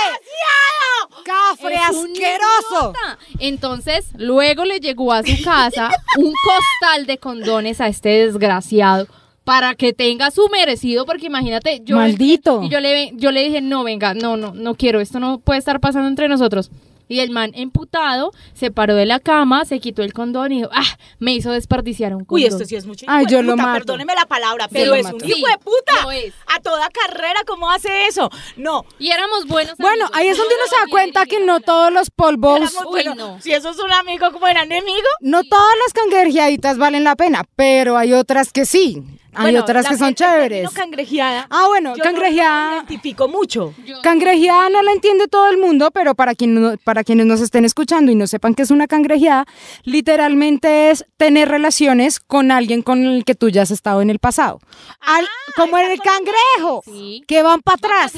Cafre 1.25 1.75
Es 1.75 1.83
asqueroso. 1.83 2.93
Entonces, 3.41 4.07
luego 4.17 4.65
le 4.65 4.79
llegó 4.79 5.13
a 5.13 5.23
su 5.25 5.43
casa 5.43 5.91
un 6.17 6.33
costal 6.33 7.07
de 7.07 7.19
condones 7.19 7.81
a 7.81 7.89
este 7.89 8.27
desgraciado 8.27 9.09
para 9.47 9.77
que 9.77 9.93
tenga 9.93 10.33
su 10.33 10.49
merecido, 10.49 11.07
porque 11.07 11.27
imagínate, 11.27 11.81
yo 11.85 11.95
Maldito. 11.97 12.65
y 12.65 12.69
yo 12.69 12.81
le 12.81 13.13
yo 13.15 13.31
le 13.31 13.45
dije, 13.45 13.61
"No, 13.61 13.85
venga, 13.85 14.13
no, 14.13 14.37
no, 14.37 14.53
no 14.53 14.75
quiero, 14.75 15.01
esto 15.01 15.21
no 15.21 15.39
puede 15.39 15.61
estar 15.61 15.79
pasando 15.79 16.09
entre 16.09 16.29
nosotros." 16.29 16.69
Y 17.09 17.21
el 17.21 17.31
man 17.31 17.53
emputado 17.55 18.33
se 18.55 18.73
paró 18.73 18.97
de 18.97 19.07
la 19.07 19.21
cama, 19.21 19.65
se 19.65 19.79
quitó 19.79 20.03
el 20.03 20.13
condón 20.13 20.51
y 20.51 20.57
dijo, 20.57 20.71
"Ah, 20.73 20.83
me 21.21 21.33
hizo 21.35 21.53
desperdiciar 21.53 22.13
un 22.13 22.25
condón." 22.25 22.35
Uy, 22.35 22.45
esto 22.47 22.65
sí 22.65 22.75
es 22.75 22.85
mucho. 22.87 23.07
Ay, 23.09 23.27
yo 23.31 23.43
lo 23.43 23.57
mato. 23.57 23.75
Perdóneme 23.87 24.17
la 24.17 24.27
palabra, 24.27 24.67
pero 24.69 24.93
es 24.97 25.05
mato. 25.05 25.15
un 25.15 25.25
hijo 25.25 25.47
de 25.47 25.59
puta. 25.59 26.13
es. 26.17 26.35
A 26.53 26.61
toda 26.61 26.89
carrera, 26.91 27.39
¿cómo 27.47 27.71
hace 27.71 28.07
eso? 28.09 28.29
No. 28.57 28.85
Y 28.99 29.13
éramos 29.13 29.47
buenos 29.47 29.77
Bueno, 29.79 30.07
amigos. 30.07 30.11
ahí 30.15 30.27
es 30.27 30.37
donde 30.37 30.55
uno 30.57 30.65
se 30.69 30.77
da 30.85 30.91
cuenta 30.91 31.27
que 31.27 31.39
no 31.45 31.61
todos 31.61 31.93
los 31.93 32.11
polvos, 32.11 32.57
éramos- 32.57 32.85
Uy, 32.87 32.91
bueno, 32.91 33.15
no. 33.15 33.41
Si 33.41 33.53
eso 33.53 33.71
es 33.71 33.79
un 33.79 33.93
amigo, 33.93 34.33
¿cómo 34.33 34.49
era 34.49 34.65
enemigo? 34.65 35.07
no 35.21 35.45
todas 35.45 35.75
las 35.85 35.93
cangrejeaditas 35.93 36.77
valen 36.77 37.05
la 37.05 37.15
pena, 37.15 37.45
pero 37.55 37.97
hay 37.97 38.15
otras 38.15 38.53
que 38.53 38.67
sí. 38.67 39.01
Hay 39.37 39.45
Bueno, 39.53 39.61
otras 39.61 39.85
la- 39.85 39.91
que 39.91 39.97
son 39.99 40.15
chéveres. 40.15 40.71
cangrejeada. 40.71 41.47
Ah, 41.51 41.67
bueno, 41.69 41.91
yo 41.91 41.99
no 41.99 42.05
cangrejeada. 42.05 42.71
lo 42.71 42.77
identifico 42.79 43.29
mucho. 43.29 43.75
Yo- 43.85 44.01
Cangrejeada 44.03 44.71
no 44.71 44.83
la 44.83 44.93
entiende 44.93 45.29
todo 45.29 45.49
el 45.51 45.59
mundo, 45.59 45.91
pero 45.91 46.15
para, 46.15 46.35
quien 46.35 46.55
no- 46.55 46.77
para 46.85 47.05
quienes 47.05 47.27
nos 47.27 47.41
estén 47.41 47.65
escuchando 47.65 48.11
y 48.11 48.15
no 48.15 48.27
sepan 48.27 48.55
qué 48.55 48.63
es 48.63 48.71
una 48.71 48.87
cangrejeada, 48.87 49.45
literalmente 49.85 50.91
es 50.91 51.05
tener 51.17 51.49
relaciones 51.49 52.21
con 52.21 52.51
alguien 52.53 52.83
con 52.83 53.05
el 53.05 53.25
que 53.25 53.35
tú 53.35 53.49
ya 53.49 53.63
has 53.63 53.71
estado 53.71 54.03
en 54.03 54.11
el 54.11 54.19
pasado. 54.19 54.61
Al- 55.01 55.27
como 55.57 55.79
en 55.79 55.91
el 55.91 55.99
cangrejo, 56.01 56.83
Sí. 56.85 57.23
que 57.27 57.43
van 57.43 57.61
para 57.61 57.77
atrás. 57.77 58.13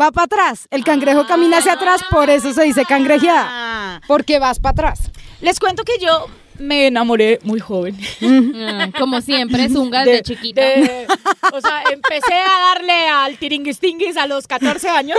Va 0.00 0.12
para 0.12 0.24
atrás. 0.26 0.68
El 0.70 0.84
cangrejo 0.84 1.26
camina 1.26 1.58
hacia 1.58 1.72
atrás, 1.72 2.02
por 2.10 2.30
eso 2.30 2.52
se 2.52 2.62
dice 2.64 2.84
cangrejeada. 2.84 3.46
Ah. 3.48 4.00
Porque 4.06 4.38
vas 4.38 4.60
para 4.60 4.72
atrás. 4.72 5.10
Les 5.40 5.58
cuento 5.58 5.84
que 5.84 5.98
yo 5.98 6.26
me 6.58 6.86
enamoré 6.88 7.38
muy 7.42 7.60
joven. 7.60 7.96
Ah, 8.54 8.88
como 8.98 9.20
siempre, 9.20 9.68
Zunga 9.68 10.04
desde 10.04 10.22
chiquita. 10.22 10.60
de- 10.62 11.06
o 11.52 11.60
sea, 11.60 11.82
empecé 11.92 12.34
a 12.34 12.74
darle 12.74 13.08
al 13.08 13.36
tiringuistinguis 13.38 14.16
a 14.16 14.26
los 14.26 14.46
14 14.46 14.88
años. 14.88 15.18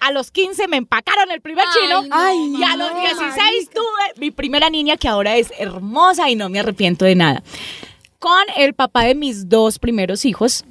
a 0.00 0.12
los 0.12 0.30
15 0.30 0.68
me 0.68 0.76
empacaron 0.76 1.30
el 1.30 1.40
primer 1.40 1.64
Ay, 1.66 1.80
chino. 1.82 2.02
no, 2.02 2.58
y 2.58 2.62
a 2.62 2.76
los 2.76 2.92
no, 2.92 3.00
16 3.00 3.70
tuve 3.70 4.12
mi 4.20 4.30
primera 4.30 4.70
niña 4.70 4.96
que 4.96 5.08
ahora 5.08 5.36
es 5.36 5.52
hermosa 5.58 6.28
y 6.30 6.36
no 6.36 6.48
me 6.48 6.60
arrepiento 6.60 7.04
de 7.04 7.14
nada. 7.14 7.42
Con 8.18 8.42
el 8.56 8.74
papá 8.74 9.02
de 9.04 9.14
mis 9.14 9.48
dos 9.48 9.78
primeros 9.78 10.24
hijos. 10.24 10.64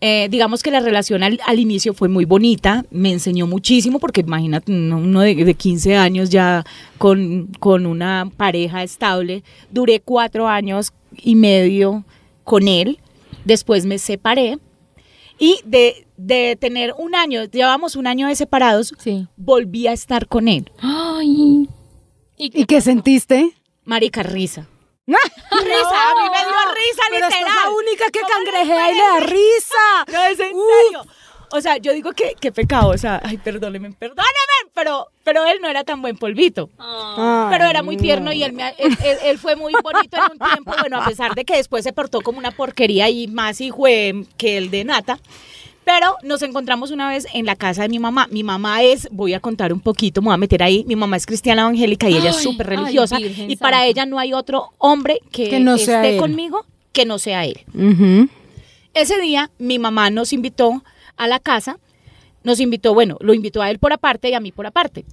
Eh, 0.00 0.28
digamos 0.30 0.62
que 0.62 0.70
la 0.70 0.80
relación 0.80 1.22
al, 1.22 1.40
al 1.46 1.58
inicio 1.58 1.92
fue 1.94 2.08
muy 2.08 2.24
bonita, 2.24 2.84
me 2.90 3.10
enseñó 3.12 3.46
muchísimo, 3.46 3.98
porque 3.98 4.20
imagínate, 4.20 4.70
uno 4.72 5.20
de, 5.20 5.34
de 5.34 5.54
15 5.54 5.96
años 5.96 6.30
ya 6.30 6.64
con, 6.98 7.46
con 7.58 7.84
una 7.86 8.30
pareja 8.36 8.82
estable, 8.82 9.42
duré 9.70 10.00
cuatro 10.00 10.46
años 10.48 10.92
y 11.16 11.34
medio 11.34 12.04
con 12.44 12.68
él, 12.68 12.98
después 13.44 13.86
me 13.86 13.98
separé 13.98 14.58
y 15.38 15.56
de, 15.64 16.06
de 16.16 16.56
tener 16.60 16.94
un 16.98 17.14
año, 17.14 17.44
llevamos 17.44 17.96
un 17.96 18.06
año 18.06 18.28
de 18.28 18.36
separados, 18.36 18.94
Sí. 18.98 19.26
volví 19.36 19.86
a 19.86 19.92
estar 19.92 20.26
con 20.28 20.48
él. 20.48 20.70
Ay. 20.80 21.68
¿Y 22.36 22.60
¿Y 22.62 22.64
qué 22.66 22.80
sentiste? 22.80 23.50
Marica, 23.84 24.22
risa. 24.22 24.68
¡Ah! 25.08 25.28
Risa, 25.50 26.10
a 26.10 26.14
mí 26.14 26.30
me 26.30 26.38
dio 26.38 26.74
risa, 26.74 27.02
Pero 27.10 27.26
literal. 27.26 27.48
es 27.48 27.54
la 27.64 27.70
única 27.70 28.04
que 28.10 28.20
¿Cómo 28.20 28.28
les 28.34 28.44
cangrejea 28.44 28.90
y 28.90 28.94
le 28.94 29.00
da 29.02 29.20
risa. 29.20 30.04
No, 30.12 30.24
es 30.24 30.40
en 30.40 30.54
serio. 30.54 31.06
O 31.50 31.60
sea, 31.62 31.78
yo 31.78 31.92
digo 31.94 32.12
que 32.12 32.34
qué 32.38 32.52
pecado, 32.52 32.90
o 32.90 32.98
sea, 32.98 33.22
ay, 33.24 33.38
perdónenme, 33.38 33.92
perdónenme, 33.92 34.70
pero, 34.74 35.06
pero 35.24 35.46
él 35.46 35.60
no 35.62 35.68
era 35.68 35.82
tan 35.82 36.02
buen 36.02 36.18
polvito. 36.18 36.68
Ah. 36.78 37.48
Pero 37.50 37.64
era 37.64 37.82
muy 37.82 37.96
tierno 37.96 38.30
y 38.34 38.42
él, 38.42 38.52
me- 38.52 38.74
él, 38.76 38.94
él- 39.02 39.18
él 39.22 39.38
fue 39.38 39.56
muy 39.56 39.72
bonito 39.82 40.18
en 40.18 40.32
un 40.32 40.38
tiempo, 40.38 40.74
bueno, 40.78 41.00
a 41.00 41.06
pesar 41.06 41.34
de 41.34 41.46
que 41.46 41.56
después 41.56 41.84
se 41.84 41.94
portó 41.94 42.20
como 42.20 42.36
una 42.38 42.50
porquería 42.50 43.08
y 43.08 43.28
más 43.28 43.62
hijo 43.62 43.84
que 43.84 44.58
el 44.58 44.70
de 44.70 44.84
Nata. 44.84 45.18
Pero 45.88 46.18
nos 46.22 46.42
encontramos 46.42 46.90
una 46.90 47.08
vez 47.08 47.26
en 47.32 47.46
la 47.46 47.56
casa 47.56 47.80
de 47.80 47.88
mi 47.88 47.98
mamá. 47.98 48.28
Mi 48.30 48.42
mamá 48.42 48.82
es, 48.82 49.08
voy 49.10 49.32
a 49.32 49.40
contar 49.40 49.72
un 49.72 49.80
poquito, 49.80 50.20
me 50.20 50.26
voy 50.26 50.34
a 50.34 50.36
meter 50.36 50.62
ahí. 50.62 50.84
Mi 50.86 50.96
mamá 50.96 51.16
es 51.16 51.24
cristiana 51.24 51.62
evangélica 51.62 52.10
y 52.10 52.16
ella 52.18 52.28
es 52.28 52.36
súper 52.36 52.68
ay, 52.68 52.76
religiosa. 52.76 53.16
Virgen 53.16 53.50
y 53.50 53.56
para 53.56 53.78
Santa. 53.78 53.86
ella 53.86 54.04
no 54.04 54.18
hay 54.18 54.34
otro 54.34 54.74
hombre 54.76 55.20
que, 55.32 55.48
Que 55.48 55.60
no 55.60 55.78
sea 55.78 56.02
esté 56.02 56.16
él. 56.16 56.20
conmigo 56.20 56.66
que 56.92 57.06
no 57.06 57.18
sea 57.18 57.46
él. 57.46 57.60
Ese 58.92 59.18
día 59.18 59.50
mi 59.58 59.78
mamá 59.78 60.10
nos 60.10 60.34
invitó 60.34 60.84
a 61.16 61.26
la 61.26 61.38
casa, 61.38 61.78
nos 62.44 62.60
invitó, 62.60 62.92
bueno, 62.92 63.16
lo 63.20 63.32
invitó 63.32 63.62
a 63.62 63.70
él 63.70 63.78
por 63.78 63.94
aparte 63.94 64.28
y 64.28 64.34
a 64.34 64.40
mí 64.40 64.52
por 64.52 64.66
aparte. 64.66 65.06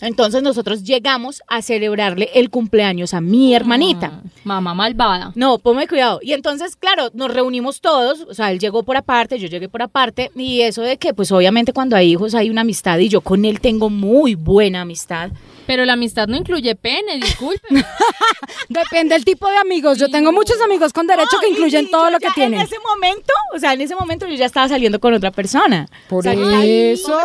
Entonces 0.00 0.42
nosotros 0.42 0.84
llegamos 0.84 1.42
a 1.48 1.60
celebrarle 1.60 2.30
el 2.34 2.50
cumpleaños 2.50 3.14
a 3.14 3.20
mi 3.20 3.54
hermanita. 3.54 4.22
Ah, 4.24 4.30
Mamá 4.44 4.74
malvada. 4.74 5.32
No, 5.34 5.58
ponme 5.58 5.88
cuidado. 5.88 6.20
Y 6.22 6.32
entonces, 6.32 6.76
claro, 6.76 7.10
nos 7.14 7.32
reunimos 7.32 7.80
todos, 7.80 8.20
o 8.28 8.34
sea, 8.34 8.52
él 8.52 8.58
llegó 8.58 8.84
por 8.84 8.96
aparte, 8.96 9.38
yo 9.38 9.48
llegué 9.48 9.68
por 9.68 9.82
aparte, 9.82 10.30
y 10.36 10.60
eso 10.60 10.82
de 10.82 10.98
que, 10.98 11.14
pues 11.14 11.32
obviamente 11.32 11.72
cuando 11.72 11.96
hay 11.96 12.12
hijos 12.12 12.34
hay 12.34 12.48
una 12.48 12.60
amistad, 12.60 12.98
y 12.98 13.08
yo 13.08 13.20
con 13.20 13.44
él 13.44 13.60
tengo 13.60 13.90
muy 13.90 14.34
buena 14.34 14.82
amistad. 14.82 15.30
Pero 15.68 15.84
la 15.84 15.92
amistad 15.92 16.26
no 16.28 16.34
incluye 16.34 16.74
pene, 16.76 17.18
disculpe. 17.18 17.60
Depende 18.70 19.14
del 19.14 19.26
tipo 19.26 19.46
de 19.50 19.58
amigos. 19.58 19.98
Yo 19.98 20.08
tengo 20.08 20.32
muchos 20.32 20.58
amigos 20.62 20.94
con 20.94 21.06
derecho 21.06 21.36
No, 21.36 21.40
que 21.40 21.48
incluyen 21.50 21.84
y 21.84 21.90
todo 21.90 22.10
lo 22.10 22.18
que 22.18 22.30
tienen. 22.30 22.60
En 22.60 22.66
ese 22.66 22.78
momento, 22.78 23.34
o 23.54 23.58
sea, 23.58 23.74
en 23.74 23.82
ese 23.82 23.94
momento 23.94 24.26
yo 24.26 24.34
ya 24.34 24.46
estaba 24.46 24.66
saliendo 24.66 24.98
con 24.98 25.12
otra 25.12 25.30
persona. 25.30 25.86
Por 26.08 26.20
O 26.20 26.22
sea, 26.22 26.32
eso. 26.64 27.20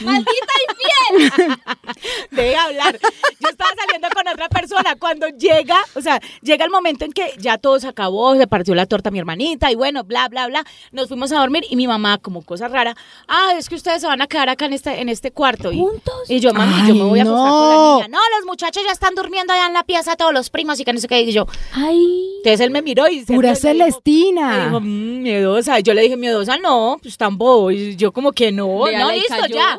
¡Maldita 0.00 0.52
infiel! 0.68 1.30
Deje 2.30 2.56
hablar. 2.56 2.98
Yo 3.40 3.48
estaba 3.48 3.70
saliendo 3.74 4.08
con 4.14 4.28
otra 4.28 4.50
persona. 4.50 4.94
Cuando 4.96 5.28
llega, 5.28 5.78
o 5.94 6.02
sea, 6.02 6.20
llega 6.42 6.66
el 6.66 6.70
momento 6.70 7.06
en 7.06 7.12
que 7.12 7.36
ya 7.38 7.56
todo 7.56 7.80
se 7.80 7.88
acabó, 7.88 8.36
se 8.36 8.46
partió 8.46 8.74
la 8.74 8.84
torta 8.84 9.08
a 9.08 9.12
mi 9.12 9.18
hermanita 9.18 9.72
y 9.72 9.76
bueno, 9.76 10.04
bla, 10.04 10.28
bla, 10.28 10.46
bla. 10.46 10.62
Nos 10.92 11.08
fuimos 11.08 11.32
a 11.32 11.38
dormir 11.38 11.64
y 11.70 11.76
mi 11.76 11.86
mamá, 11.86 12.18
como 12.18 12.42
cosa 12.42 12.68
rara, 12.68 12.94
ah, 13.28 13.54
es 13.56 13.70
que 13.70 13.76
ustedes 13.76 14.02
se 14.02 14.06
van 14.06 14.20
a 14.20 14.26
quedar 14.26 14.50
acá 14.50 14.66
en 14.66 14.74
este, 14.74 15.00
en 15.00 15.08
este 15.08 15.30
cuarto. 15.30 15.72
Y, 15.72 15.78
¿Juntos? 15.78 16.28
Y 16.28 16.40
yo, 16.40 16.52
mami, 16.52 16.86
yo 16.86 16.94
me 16.94 17.04
voy 17.04 17.20
a 17.20 17.24
con 17.24 17.45
no. 17.48 17.98
la 18.00 18.04
niña. 18.06 18.08
No, 18.08 18.18
los 18.38 18.46
muchachos 18.46 18.82
ya 18.86 18.92
están 18.92 19.14
durmiendo 19.14 19.52
allá 19.52 19.66
en 19.66 19.72
la 19.74 19.84
pieza, 19.84 20.16
todos 20.16 20.32
los 20.32 20.50
primos 20.50 20.78
y 20.80 20.84
que 20.84 20.92
no 20.92 21.00
sé 21.00 21.08
qué. 21.08 21.22
Y 21.22 21.32
yo, 21.32 21.46
Ay. 21.72 22.30
entonces 22.38 22.60
él 22.60 22.70
me 22.70 22.82
miró 22.82 23.08
y 23.08 23.24
se 23.24 23.34
Pura 23.34 23.52
y 23.52 23.56
Celestina. 23.56 24.48
me 24.58 24.64
dijo, 24.64 24.80
"Mm, 24.80 25.22
miedosa. 25.22 25.80
Yo 25.80 25.94
le 25.94 26.02
dije, 26.02 26.16
miedosa, 26.16 26.56
no, 26.58 26.98
pues 27.02 27.16
tan 27.16 27.36
bobo. 27.38 27.70
Y 27.70 27.96
yo 27.96 28.12
como 28.12 28.32
que 28.32 28.52
no, 28.52 28.82
Vea, 28.84 28.98
no, 29.00 29.08
le 29.10 29.16
listo, 29.18 29.34
cayó. 29.40 29.54
ya. 29.54 29.78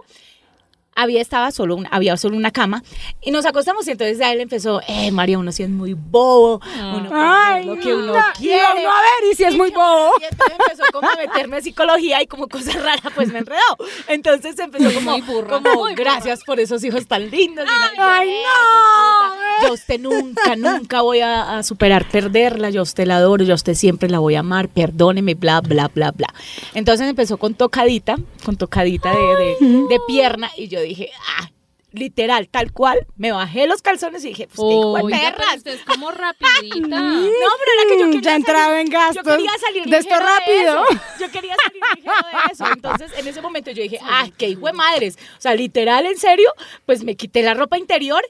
Había, 0.99 1.21
estaba 1.21 1.51
solo 1.51 1.75
una, 1.75 1.87
había 1.89 2.17
solo 2.17 2.35
una 2.35 2.49
cama 2.51 2.83
y 3.21 3.29
nos 3.31 3.45
acostamos 3.45 3.87
y 3.87 3.91
entonces 3.91 4.17
ya 4.17 4.31
él 4.33 4.41
empezó, 4.41 4.81
eh, 4.87 5.11
María, 5.11 5.37
uno 5.37 5.51
sí 5.51 5.61
es 5.63 5.69
muy 5.69 5.93
bobo, 5.93 6.59
uno 6.75 7.07
puede 7.09 7.21
hacer 7.23 7.65
lo 7.65 7.75
que 7.79 7.93
uno 7.93 8.13
no, 8.13 8.23
quiere. 8.37 8.63
y 8.79 8.81
uno 8.81 8.91
a 8.91 9.01
ver, 9.01 9.31
y 9.31 9.35
si 9.35 9.43
es 9.43 9.55
muy 9.55 9.69
bobo. 9.69 10.11
Y 10.19 10.23
entonces 10.23 10.57
empezó 10.59 10.83
como 10.91 11.07
a 11.07 11.15
meterme 11.15 11.57
a 11.57 11.61
psicología 11.61 12.21
y 12.23 12.27
como 12.27 12.47
cosa 12.47 12.71
rara, 12.79 13.11
pues 13.13 13.31
me 13.31 13.39
enredó. 13.39 13.61
Entonces 14.07 14.57
empezó 14.57 14.91
como, 14.93 15.11
Muy 15.11 15.21
burra, 15.21 15.47
como 15.49 15.73
muy 15.75 15.91
burra. 15.91 15.95
gracias 15.95 16.43
por 16.43 16.59
esos 16.59 16.83
hijos 16.83 17.05
tan 17.07 17.29
lindos. 17.29 17.65
Y 17.67 17.99
Ay, 17.99 18.29
"Eh, 18.29 18.41
no, 18.43 19.16
Yo 19.61 19.67
a 19.69 19.71
usted 19.73 19.99
nunca, 19.99 20.55
nunca 20.55 21.01
voy 21.01 21.19
a, 21.21 21.57
a 21.57 21.63
superar 21.63 22.07
perderla, 22.09 22.69
yo 22.69 22.81
a 22.81 22.83
usted 22.83 23.05
la 23.07 23.17
adoro, 23.17 23.43
yo 23.43 23.53
a 23.53 23.55
usted 23.55 23.73
siempre 23.73 24.09
la 24.09 24.19
voy 24.19 24.35
a 24.35 24.39
amar, 24.39 24.69
perdóneme, 24.69 25.33
bla, 25.35 25.61
bla, 25.61 25.87
bla, 25.87 26.11
bla. 26.11 26.27
Entonces 26.73 27.07
empezó 27.07 27.37
con 27.37 27.53
tocadita, 27.55 28.15
con 28.45 28.57
tocadita 28.57 29.11
de, 29.11 29.17
de- 29.19 29.57
de 29.89 29.99
pierna 30.07 30.49
y 30.57 30.67
yo 30.67 30.81
dije, 30.81 31.09
ah, 31.39 31.49
literal, 31.93 32.47
tal 32.49 32.71
cual, 32.73 33.07
me 33.15 33.31
bajé 33.31 33.65
los 33.65 33.81
calzones 33.81 34.23
y 34.23 34.27
dije, 34.29 34.47
pues 34.53 35.03
qué 35.09 35.15
de 35.15 35.19
perras. 35.31 35.57
usted 35.57 35.73
es 35.75 35.81
como 35.81 36.11
rapidita. 36.11 36.87
No, 36.87 37.53
pero 37.59 37.71
era 37.79 37.89
que 37.89 37.99
yo 37.99 38.05
quería 38.11 38.21
ya 38.21 38.35
entraba 38.35 38.79
en 38.81 38.89
gastos. 38.89 39.23
Yo 39.25 39.31
quería 39.35 39.51
salir 39.59 39.85
de 39.85 39.97
esto 39.97 40.15
rápido. 40.19 40.83
eso. 40.89 41.01
Yo 41.19 41.31
quería 41.31 41.55
salir 41.63 41.81
ligero 41.95 42.13
de 42.27 42.51
eso. 42.53 42.65
Entonces, 42.71 43.11
en 43.17 43.27
ese 43.27 43.41
momento 43.41 43.71
yo 43.71 43.81
dije, 43.81 43.99
ah, 44.03 44.27
qué 44.37 44.49
hijo 44.49 44.67
de 44.67 44.73
madres. 44.73 45.17
O 45.37 45.41
sea, 45.41 45.55
literal, 45.55 46.05
en 46.05 46.17
serio, 46.17 46.49
pues 46.85 47.03
me 47.03 47.15
quité 47.15 47.41
la 47.41 47.53
ropa 47.53 47.77
interior. 47.77 48.21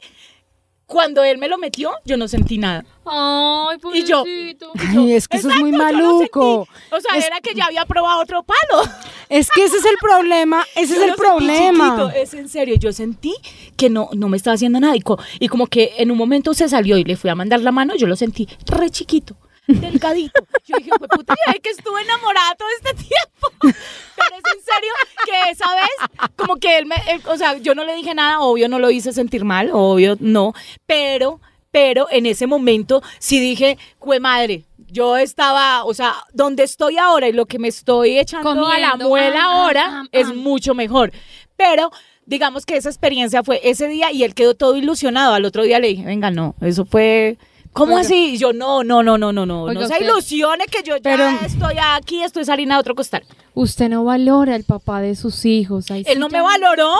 Cuando 0.87 1.21
él 1.25 1.37
me 1.37 1.49
lo 1.49 1.57
metió, 1.57 1.91
yo 2.05 2.15
no 2.15 2.29
sentí 2.29 2.57
nada. 2.57 2.85
Ay, 3.05 3.77
Y 3.93 4.03
yo- 4.05 4.19
pobrecito. 4.19 4.71
Ay, 4.97 5.13
es 5.13 5.27
que 5.27 5.35
eso 5.37 5.49
es 5.49 5.59
muy 5.59 5.71
yo 5.71 5.77
no 5.77 5.83
maluco. 5.83 6.61
O 6.91 6.99
sea, 7.01 7.17
Es- 7.17 7.25
era 7.27 7.41
que 7.41 7.53
ya 7.53 7.65
había 7.65 7.85
probado 7.85 8.21
otro 8.21 8.41
palo. 8.43 8.83
Es 9.27 9.49
que 9.53 9.65
ese 9.65 9.77
es 9.77 9.85
el 9.85 9.97
problema, 9.99 10.65
ese 10.77 10.93
es 10.93 10.99
Yo 10.99 11.03
el 11.03 11.09
lo 11.09 11.15
sentí 11.17 11.27
problema. 11.29 11.85
chiquito, 11.85 12.09
es 12.11 12.33
en 12.33 12.47
serio, 12.47 12.75
yo 12.79 12.93
sentí 12.93 13.35
que 13.75 13.89
no, 13.89 14.07
no 14.13 14.29
me 14.29 14.37
estaba 14.37 14.55
haciendo 14.55 14.79
nada 14.79 14.95
y, 14.95 15.01
co- 15.01 15.19
y 15.41 15.49
como 15.49 15.67
que 15.67 15.95
en 15.97 16.09
un 16.11 16.17
momento 16.17 16.53
se 16.53 16.69
salió 16.69 16.97
y 16.97 17.03
le 17.03 17.17
fui 17.17 17.29
a 17.29 17.35
mandar 17.35 17.59
la 17.59 17.73
mano, 17.73 17.93
yo 17.97 18.07
lo 18.07 18.15
sentí 18.15 18.47
re 18.67 18.89
chiquito, 18.89 19.35
delgadito. 19.67 20.45
Yo 20.65 20.77
dije, 20.77 20.91
pues 20.97 21.09
puta, 21.13 21.35
ya 21.45 21.53
que 21.53 21.69
estuve 21.69 22.01
enamorada 22.01 22.55
todo 22.55 22.67
este 22.77 22.93
tiempo. 22.93 23.47
Pero 23.61 24.35
es 24.37 24.55
en 24.55 24.63
serio 24.63 24.93
que 25.25 25.51
esa 25.51 25.65
vez, 25.75 26.31
como 26.35 26.55
que 26.57 26.77
él 26.77 26.85
me, 26.85 26.95
él- 27.07 27.21
o 27.25 27.37
sea, 27.37 27.57
yo 27.57 27.75
no 27.75 27.83
le 27.83 27.95
dije 27.95 28.13
nada, 28.13 28.39
obvio 28.39 28.67
no 28.69 28.79
lo 28.79 28.89
hice 28.89 29.13
sentir 29.13 29.45
mal, 29.45 29.69
obvio 29.73 30.17
no, 30.19 30.53
pero, 30.85 31.39
pero 31.71 32.07
en 32.09 32.25
ese 32.25 32.47
momento 32.47 33.01
sí 33.19 33.39
dije, 33.39 33.77
cue 33.99 34.19
madre. 34.19 34.63
Yo 34.89 35.17
estaba, 35.17 35.83
o 35.83 35.93
sea, 35.93 36.15
donde 36.33 36.63
estoy 36.63 36.97
ahora 36.97 37.27
y 37.27 37.33
lo 37.33 37.45
que 37.45 37.59
me 37.59 37.67
estoy 37.67 38.17
echando 38.17 38.49
a 38.67 38.79
la 38.79 38.91
Comiendo, 38.91 39.09
muela 39.09 39.41
ah, 39.43 39.63
ahora 39.63 39.85
ah, 39.85 40.01
ah, 40.05 40.09
es 40.13 40.27
ah. 40.27 40.33
mucho 40.33 40.73
mejor. 40.73 41.11
Pero 41.57 41.91
digamos 42.25 42.65
que 42.65 42.77
esa 42.77 42.87
experiencia 42.89 43.43
fue 43.43 43.59
ese 43.63 43.89
día 43.89 44.13
y 44.13 44.23
él 44.23 44.33
quedó 44.33 44.53
todo 44.55 44.77
ilusionado. 44.77 45.33
Al 45.33 45.43
otro 45.43 45.63
día 45.63 45.79
le 45.79 45.89
dije, 45.89 46.05
venga, 46.05 46.31
no, 46.31 46.55
eso 46.61 46.85
fue... 46.85 47.37
¿Cómo 47.73 47.97
así? 47.97 48.33
Y 48.33 48.37
yo, 48.37 48.53
no, 48.53 48.83
no, 48.83 49.03
no, 49.03 49.17
no, 49.17 49.31
no, 49.31 49.45
no. 49.45 49.63
Oiga, 49.63 49.81
no 49.81 49.87
se 49.87 50.03
ilusione 50.03 50.65
que 50.65 50.83
yo 50.83 50.95
ya 50.97 51.01
Pero- 51.03 51.27
estoy 51.45 51.75
aquí, 51.93 52.23
estoy 52.23 52.43
harina 52.49 52.75
de 52.75 52.79
otro 52.81 52.95
costal. 52.95 53.23
Usted 53.53 53.89
no 53.89 54.03
valora 54.03 54.55
el 54.55 54.63
papá 54.63 55.01
de 55.01 55.15
sus 55.15 55.43
hijos. 55.45 55.89
Él 55.89 56.05
sí, 56.07 56.13
no 56.19 56.29
me 56.29 56.41
valoró. 56.41 56.93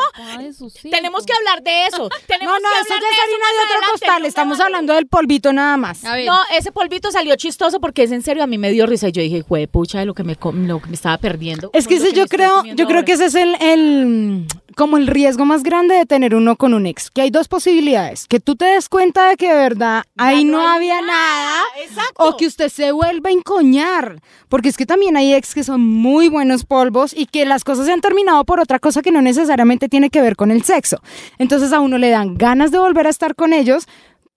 Tenemos 0.89 1.25
que 1.25 1.33
hablar 1.33 1.61
de 1.63 1.85
eso. 1.85 2.09
Tenemos 2.27 2.53
No, 2.53 2.59
no, 2.59 2.69
que 2.73 2.79
eso 2.81 2.89
ya 2.89 3.07
es 3.07 3.19
harina 3.23 3.45
de 3.47 3.59
otro 3.65 3.75
adelante. 3.77 3.87
costal. 3.91 4.21
No 4.21 4.27
Estamos 4.27 4.59
hablando 4.59 4.93
del 4.93 5.07
polvito 5.07 5.53
nada 5.53 5.77
más. 5.77 6.03
No, 6.03 6.39
ese 6.57 6.71
polvito 6.71 7.11
salió 7.11 7.35
chistoso 7.35 7.79
porque 7.79 8.03
es 8.03 8.11
en 8.11 8.21
serio, 8.23 8.43
a 8.43 8.47
mí 8.47 8.57
me 8.57 8.71
dio 8.71 8.85
risa. 8.87 9.09
Y 9.09 9.11
yo 9.11 9.21
dije, 9.21 9.43
jue 9.47 9.67
pucha 9.67 9.99
de 9.99 10.05
lo 10.05 10.13
que 10.13 10.23
me, 10.23 10.35
lo 10.35 10.81
que 10.81 10.87
me 10.87 10.95
estaba 10.95 11.17
perdiendo. 11.17 11.69
Es 11.73 11.87
que 11.87 11.95
ese 11.97 12.11
yo 12.13 12.25
creo, 12.27 12.63
yo 12.65 12.73
creo 12.75 12.87
ahora. 12.87 13.05
que 13.05 13.11
ese 13.13 13.25
es 13.25 13.35
el, 13.35 13.55
el 13.61 14.47
como 14.75 14.97
el 14.97 15.07
riesgo 15.07 15.43
más 15.45 15.63
grande 15.63 15.95
de 15.95 16.05
tener 16.05 16.35
uno 16.35 16.55
con 16.55 16.73
un 16.73 16.85
ex, 16.85 17.09
que 17.09 17.21
hay 17.21 17.29
dos 17.31 17.47
posibilidades, 17.47 18.27
que 18.27 18.39
tú 18.39 18.55
te 18.55 18.65
des 18.65 18.89
cuenta 18.89 19.27
de 19.29 19.35
que 19.37 19.49
de 19.49 19.55
verdad 19.55 20.03
ahí 20.17 20.43
Ya 20.45 20.51
no, 20.57 20.67
había 20.67 21.01
nada, 21.01 21.61
Exacto. 21.81 22.13
o 22.17 22.37
que 22.37 22.47
usted 22.47 22.69
se 22.69 22.91
vuelva 22.91 23.29
a 23.29 23.33
encoñar, 23.33 24.21
porque 24.49 24.69
es 24.69 24.77
que 24.77 24.85
también 24.85 25.17
hay 25.17 25.33
ex 25.33 25.53
que 25.53 25.63
son 25.63 25.81
muy 25.81 26.29
buenos 26.29 26.65
polvos 26.65 27.13
y 27.15 27.25
que 27.25 27.45
las 27.45 27.63
cosas 27.63 27.85
se 27.85 27.93
han 27.93 28.01
terminado 28.01 28.43
por 28.45 28.59
otra 28.59 28.79
cosa 28.79 29.01
que 29.01 29.11
no 29.11 29.21
necesariamente 29.21 29.89
tiene 29.89 30.09
que 30.09 30.21
ver 30.21 30.35
con 30.35 30.51
el 30.51 30.63
sexo. 30.63 31.01
Entonces 31.37 31.73
a 31.73 31.79
uno 31.79 31.97
le 31.97 32.09
dan 32.09 32.35
ganas 32.35 32.71
de 32.71 32.79
volver 32.79 33.07
a 33.07 33.11
estar 33.11 33.35
con 33.35 33.53
ellos 33.53 33.87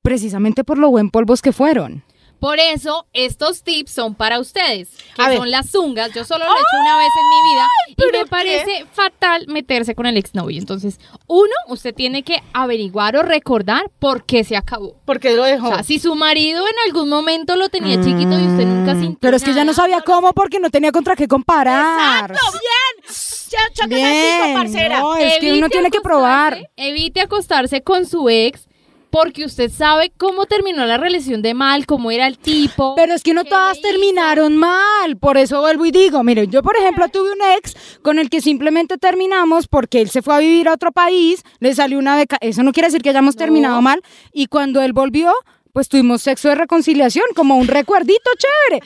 precisamente 0.03 0.65
por 0.65 0.79
lo 0.79 0.91
buen 0.91 1.11
polvos 1.11 1.43
que 1.43 1.53
fueron. 1.53 2.05
Por 2.41 2.59
eso 2.59 3.07
estos 3.13 3.63
tips 3.63 3.93
son 3.93 4.15
para 4.15 4.39
ustedes, 4.41 4.89
que 5.15 5.23
A 5.23 5.29
ver. 5.29 5.39
son 5.39 5.51
las 5.51 5.71
zungas. 5.71 6.13
Yo 6.15 6.25
solo 6.25 6.45
lo 6.45 6.51
he 6.51 6.55
hecho 6.55 6.77
una 6.81 6.97
vez 6.97 7.09
en 7.21 7.29
mi 7.29 7.53
vida 7.55 7.67
y 7.89 7.95
¿pero 7.95 8.11
me 8.13 8.25
qué? 8.25 8.27
parece 8.31 8.87
fatal 8.93 9.45
meterse 9.49 9.95
con 9.95 10.07
el 10.07 10.17
exnovio. 10.17 10.59
Entonces, 10.59 10.99
uno, 11.27 11.53
usted 11.69 11.95
tiene 11.95 12.23
que 12.23 12.43
averiguar 12.53 13.17
o 13.17 13.23
recordar 13.23 13.91
por 13.99 14.25
qué 14.25 14.43
se 14.43 14.57
acabó. 14.57 14.97
Porque 15.05 15.31
lo 15.35 15.45
dejó. 15.45 15.69
O 15.69 15.75
sea, 15.75 15.83
si 15.85 15.99
su 15.99 16.15
marido 16.15 16.67
en 16.67 16.75
algún 16.87 17.09
momento 17.09 17.57
lo 17.57 17.69
tenía 17.69 17.97
chiquito 18.03 18.33
y 18.41 18.47
usted 18.47 18.65
nunca 18.67 18.93
sintió 18.93 19.11
Mm, 19.11 19.17
Pero 19.21 19.37
es 19.37 19.45
que 19.45 19.55
ya 19.55 19.65
no 19.65 19.73
sabía 19.75 20.01
cómo 20.01 20.33
porque 20.33 20.59
no 20.61 20.71
tenía 20.71 20.93
contra 20.93 21.15
qué 21.17 21.29
comparar. 21.29 22.31
Exacto, 22.31 22.59
bien. 22.59 23.15
Ya, 23.51 23.87
Bien, 23.87 24.47
piso, 24.47 24.55
parcera. 24.55 25.01
no, 25.01 25.17
es 25.17 25.39
que 25.39 25.53
uno 25.53 25.69
tiene 25.69 25.91
que 25.91 26.01
probar. 26.01 26.71
Evite 26.77 27.21
acostarse 27.21 27.83
con 27.83 28.07
su 28.07 28.29
ex 28.29 28.69
porque 29.11 29.45
usted 29.45 29.71
sabe 29.71 30.13
cómo 30.17 30.47
terminó 30.47 30.87
la 30.87 30.97
relación 30.97 31.43
de 31.43 31.55
mal, 31.55 31.87
cómo 31.87 32.11
era 32.11 32.27
el 32.27 32.39
tipo. 32.39 32.95
Pero 32.95 33.15
es 33.15 33.23
que 33.23 33.35
no 33.35 33.45
todas 33.45 33.81
terminaron 33.81 34.57
mal, 34.57 35.17
por 35.19 35.37
eso 35.37 35.61
vuelvo 35.61 35.87
y 35.87 35.91
digo, 35.91 36.23
mire, 36.23 36.47
yo 36.47 36.63
por 36.63 36.77
ejemplo 36.77 37.09
tuve 37.09 37.33
un 37.33 37.43
ex 37.57 37.75
con 38.03 38.19
el 38.19 38.31
que 38.31 38.41
simplemente 38.41 38.99
terminamos 38.99 39.69
porque 39.69 40.01
él 40.01 40.11
se 40.11 40.23
fue 40.23 40.35
a 40.35 40.39
vivir 40.39 40.69
a 40.69 40.75
otro 40.75 40.93
país, 40.93 41.43
le 41.59 41.75
salió 41.75 41.99
una 41.99 42.17
beca, 42.17 42.39
eso 42.41 42.63
no 42.63 42.73
quiere 42.73 42.89
decir 42.89 43.03
que 43.03 43.11
hayamos 43.11 43.37
terminado 43.37 43.83
mal, 43.83 44.03
y 44.33 44.47
cuando 44.47 44.81
él 44.83 44.93
volvió, 44.93 45.33
pues 45.73 45.89
tuvimos 45.89 46.23
sexo 46.23 46.49
de 46.49 46.57
reconciliación, 46.57 47.25
como 47.37 47.57
un 47.57 47.69
recuerdito 47.69 48.31
chévere. 48.37 48.85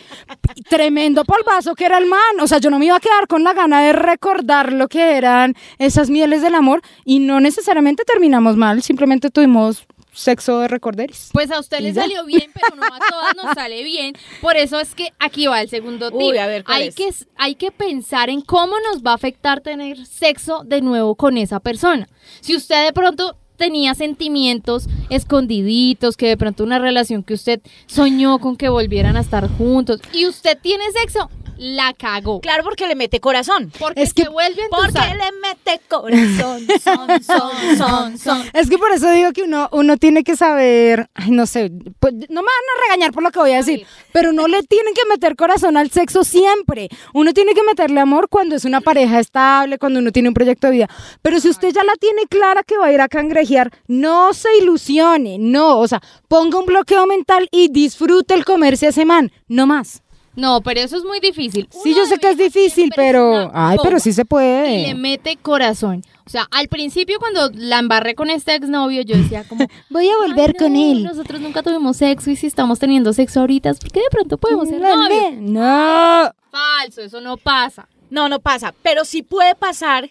Tremendo 0.69 1.25
polvazo 1.25 1.75
que 1.75 1.87
era 1.87 1.99
el 1.99 2.07
man, 2.07 2.21
o 2.41 2.47
sea, 2.47 2.59
yo 2.59 2.71
no 2.71 2.79
me 2.79 2.87
iba 2.87 2.97
a 2.97 3.01
quedar 3.01 3.27
con 3.27 3.43
la 3.43 3.55
gana 3.55 3.83
de 3.83 3.93
recordar 3.95 4.73
lo 4.73 4.89
que 4.89 5.17
eran 5.17 5.55
esas 5.79 6.11
mieles 6.11 6.43
del 6.43 6.55
amor, 6.55 6.83
y 7.05 7.21
no 7.21 7.41
necesariamente 7.41 8.05
terminamos 8.05 8.57
mal, 8.57 8.83
simplemente 8.83 9.31
tuvimos 9.31 9.87
sexo 10.15 10.61
de 10.61 10.69
recorderis. 10.69 11.31
Pues 11.33 11.51
a 11.51 11.59
usted 11.61 11.81
¿Y 11.81 11.83
le 11.83 11.95
salió 11.95 12.25
bien, 12.25 12.51
pero 12.55 12.77
no 12.77 12.85
a 12.85 12.99
todas 12.99 13.37
nos 13.37 13.55
sale 13.55 13.83
bien. 13.85 14.15
Por 14.41 14.57
eso 14.57 14.81
es 14.81 14.95
que 14.95 15.13
aquí 15.19 15.47
va 15.47 15.61
el 15.61 15.69
segundo 15.69 16.11
tip. 16.11 16.21
Uy, 16.21 16.39
a 16.39 16.47
ver, 16.47 16.65
¿cuál 16.65 16.83
hay, 16.83 16.89
es? 16.89 16.95
que, 16.95 17.11
hay 17.37 17.55
que 17.55 17.71
pensar 17.71 18.31
en 18.31 18.41
cómo 18.41 18.77
nos 18.91 19.03
va 19.03 19.13
a 19.13 19.15
afectar 19.15 19.61
tener 19.61 20.07
sexo 20.07 20.63
de 20.65 20.81
nuevo 20.81 21.15
con 21.15 21.37
esa 21.37 21.61
persona. 21.61 22.09
Si 22.41 22.57
usted 22.57 22.87
de 22.87 22.93
pronto 22.93 23.37
tenía 23.57 23.95
sentimientos 23.95 24.89
escondiditos, 25.11 26.17
que 26.17 26.29
de 26.29 26.37
pronto 26.37 26.65
una 26.65 26.79
relación 26.79 27.23
que 27.23 27.35
usted 27.35 27.61
soñó 27.87 28.39
con 28.39 28.57
que 28.57 28.69
volvieran 28.69 29.17
a 29.17 29.21
estar 29.21 29.49
juntos 29.49 30.01
y 30.13 30.27
usted 30.27 30.59
tiene 30.61 30.85
sexo, 30.93 31.31
la 31.57 31.93
cagó. 31.95 32.41
Claro, 32.41 32.65
porque 32.65 32.87
le 32.87 32.95
mete 32.95 33.21
corazón. 33.21 33.73
Porque 33.79 34.03
Es 34.03 34.13
que- 34.15 34.25
se 34.25 34.29
vuelve 34.29 34.63
a 34.63 34.69
Porque 34.69 35.01
le 35.15 35.33
mete 35.41 35.81
corazón, 35.89 36.67
son, 36.83 37.23
son, 37.23 37.77
son, 37.79 38.19
son. 38.19 38.43
Es 38.53 38.69
que 38.69 38.79
por 38.79 38.91
eso 38.93 39.11
digo 39.11 39.33
que 39.33 39.43
uno, 39.43 39.69
uno 39.73 39.97
tiene 39.97 40.25
que 40.25 40.37
saber, 40.37 41.09
ay, 41.15 41.31
no 41.31 41.47
sé, 41.47 41.71
pues, 42.01 42.15
no 42.15 42.43
me 42.43 42.47
van 42.47 42.47
a 42.47 42.83
regañar 42.87 43.13
por 43.13 43.23
lo 43.23 43.31
que 43.31 43.39
voy 43.39 43.53
a 43.53 43.57
decir, 43.57 43.87
pero 44.13 44.33
no 44.33 44.47
le 44.49 44.63
tienen 44.63 44.95
que 44.95 45.07
meter 45.09 45.37
corazón 45.37 45.77
al 45.77 45.91
sexo 45.91 46.25
siempre. 46.25 46.89
Uno 47.13 47.33
tiene 47.33 47.55
que 47.55 47.63
meterle 47.63 48.01
amor 48.01 48.29
cuando 48.29 48.57
es 48.57 48.65
una 48.65 48.81
pareja 48.81 49.19
estable, 49.21 49.79
cuando 49.79 50.01
uno 50.01 50.13
tiene 50.13 50.29
un 50.29 50.35
proyecto 50.35 50.67
de 50.69 50.73
vida. 50.73 50.89
Pero 51.23 51.41
si 51.41 51.49
usted 51.49 51.73
ya 51.73 51.85
la 51.85 51.95
tiene 51.95 52.27
clara 52.29 52.63
que 52.63 52.77
va 52.79 52.87
a 52.87 52.93
ir 52.93 53.01
a 53.01 53.09
cangrejear, 53.09 53.71
no 53.89 54.33
se 54.35 54.49
ilusione, 54.61 55.39
no, 55.39 55.79
o 55.79 55.89
sea, 55.89 56.01
ponga 56.29 56.59
un 56.59 56.67
bloqueo 56.67 57.07
mental 57.07 57.49
y 57.51 57.69
disfrute 57.69 58.35
el 58.35 58.45
comerse 58.45 58.87
a 58.87 58.91
ese 58.91 59.05
man, 59.05 59.33
no 59.49 59.67
más. 59.67 60.03
No, 60.37 60.61
pero 60.63 60.81
eso 60.81 60.97
es 60.97 61.05
muy 61.05 61.21
difícil. 61.21 61.69
Sí, 61.71 61.91
Uno 61.93 61.99
yo 61.99 62.07
sé 62.07 62.19
que 62.19 62.31
es 62.31 62.37
difícil, 62.37 62.91
pero, 62.97 63.51
ay, 63.55 63.79
pero 63.83 64.01
sí 64.01 64.13
se 64.13 64.23
y 64.23 64.25
le 64.25 64.27
puede. 64.27 64.95
mete 64.95 65.37
corazón. 65.37 66.03
O 66.27 66.31
sea, 66.31 66.49
al 66.51 66.69
principio 66.69 67.19
cuando 67.21 67.51
la 67.55 67.79
embarré 67.79 68.15
con 68.15 68.31
este 68.31 68.55
exnovio, 68.55 69.03
yo 69.03 69.17
decía 69.17 69.45
como, 69.49 69.67
Voy 69.91 70.09
a 70.09 70.17
volver 70.17 70.51
"Ay, 70.59 70.65
con 70.67 70.75
él. 70.77 71.03
Nosotros 71.05 71.41
nunca 71.41 71.63
tuvimos 71.63 71.99
sexo 71.99 72.31
y 72.31 72.37
si 72.37 72.47
estamos 72.47 72.79
teniendo 72.79 73.13
sexo 73.13 73.41
ahorita 73.41 73.71
es 73.71 73.79
porque 73.79 74.01
de 74.01 74.11
pronto 74.11 74.37
podemos 74.39 74.69
ser 74.69 74.81
No, 74.81 74.97
novios. 74.97 75.35
no. 75.41 76.33
Falso, 76.51 77.03
eso 77.03 77.21
no 77.21 77.37
pasa. 77.37 77.89
No, 78.11 78.29
no 78.29 78.41
pasa. 78.41 78.75
Pero 78.83 79.05
sí 79.05 79.23
puede 79.23 79.55
pasar 79.55 80.11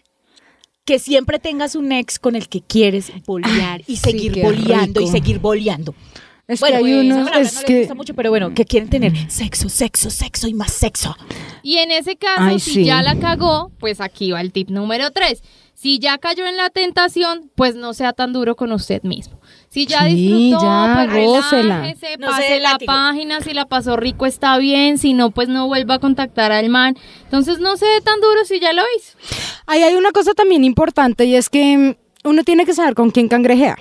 que 0.86 1.00
siempre 1.00 1.40
tengas 1.40 1.76
un 1.76 1.92
ex 1.92 2.20
con 2.20 2.36
el 2.36 2.48
que 2.50 2.62
quieres 2.62 3.12
bolear 3.26 3.82
y 3.88 3.96
sí, 3.96 4.12
seguir 4.12 4.34
qué 4.34 4.44
boleando 4.44 5.02
y 5.02 5.08
seguir 5.08 5.40
boleando. 5.40 5.96
Es 6.48 6.60
bueno, 6.60 6.80
que 6.80 6.86
hay 6.86 6.94
pues, 6.94 7.06
unos, 7.06 7.18
palabra 7.30 7.40
es 7.42 7.54
no 7.54 7.60
les 7.62 7.66
que... 7.66 7.78
gusta 7.80 7.94
mucho, 7.94 8.14
pero 8.14 8.30
bueno, 8.30 8.54
que 8.54 8.66
quieren 8.66 8.90
tener 8.90 9.14
sexo, 9.32 9.70
sexo, 9.70 10.10
sexo 10.10 10.48
y 10.48 10.54
más 10.54 10.74
sexo. 10.74 11.16
Y 11.62 11.78
en 11.78 11.92
ese 11.92 12.18
caso, 12.18 12.42
Ay, 12.44 12.60
si 12.60 12.72
sí. 12.72 12.86
ya 12.86 13.02
la 13.02 13.18
cagó, 13.18 13.72
pues 13.80 14.02
aquí 14.02 14.32
va 14.32 14.42
el 14.42 14.52
tip 14.52 14.70
número 14.70 15.12
tres. 15.12 15.42
Si 15.74 16.00
ya 16.00 16.18
cayó 16.18 16.46
en 16.46 16.56
la 16.58 16.70
tentación, 16.70 17.50
pues 17.56 17.76
no 17.76 17.94
sea 17.94 18.14
tan 18.14 18.32
duro 18.34 18.56
con 18.56 18.72
usted 18.74 19.02
mismo. 19.04 19.40
Si 19.70 19.86
ya 19.88 20.02
Sí, 20.08 20.16
disfrutó, 20.16 20.64
ya, 20.64 20.94
pues 20.96 21.14
relájese, 21.14 22.18
No 22.20 22.28
se 22.28 22.34
pase 22.38 22.60
la 22.60 22.72
látigo. 22.74 22.88
página, 22.92 23.42
si 23.42 23.54
la 23.54 23.66
pasó 23.66 23.96
rico 23.98 24.26
está 24.26 24.58
bien, 24.58 24.98
si 24.98 25.14
no, 25.14 25.32
pues 25.32 25.48
no 25.50 25.68
vuelva 25.68 25.96
a 25.96 26.00
contactar 26.00 26.52
al 26.52 26.70
man. 26.70 26.96
Entonces 27.24 27.60
no 27.60 27.76
se 27.78 27.86
dé 27.86 28.02
tan 28.02 28.20
duro 28.22 28.46
si 28.46 28.60
ya 28.60 28.72
lo 28.74 28.84
hizo. 28.98 29.18
Ahí 29.66 29.82
hay 29.82 29.96
una 29.96 30.12
cosa 30.12 30.34
también 30.34 30.64
importante 30.64 31.26
y 31.26 31.36
es 31.36 31.50
que 31.50 31.78
mm, 32.24 32.28
uno 32.30 32.44
tiene 32.44 32.66
que 32.66 32.74
saber 32.74 32.94
con 32.94 33.10
quién 33.12 33.28
cangrejea, 33.28 33.78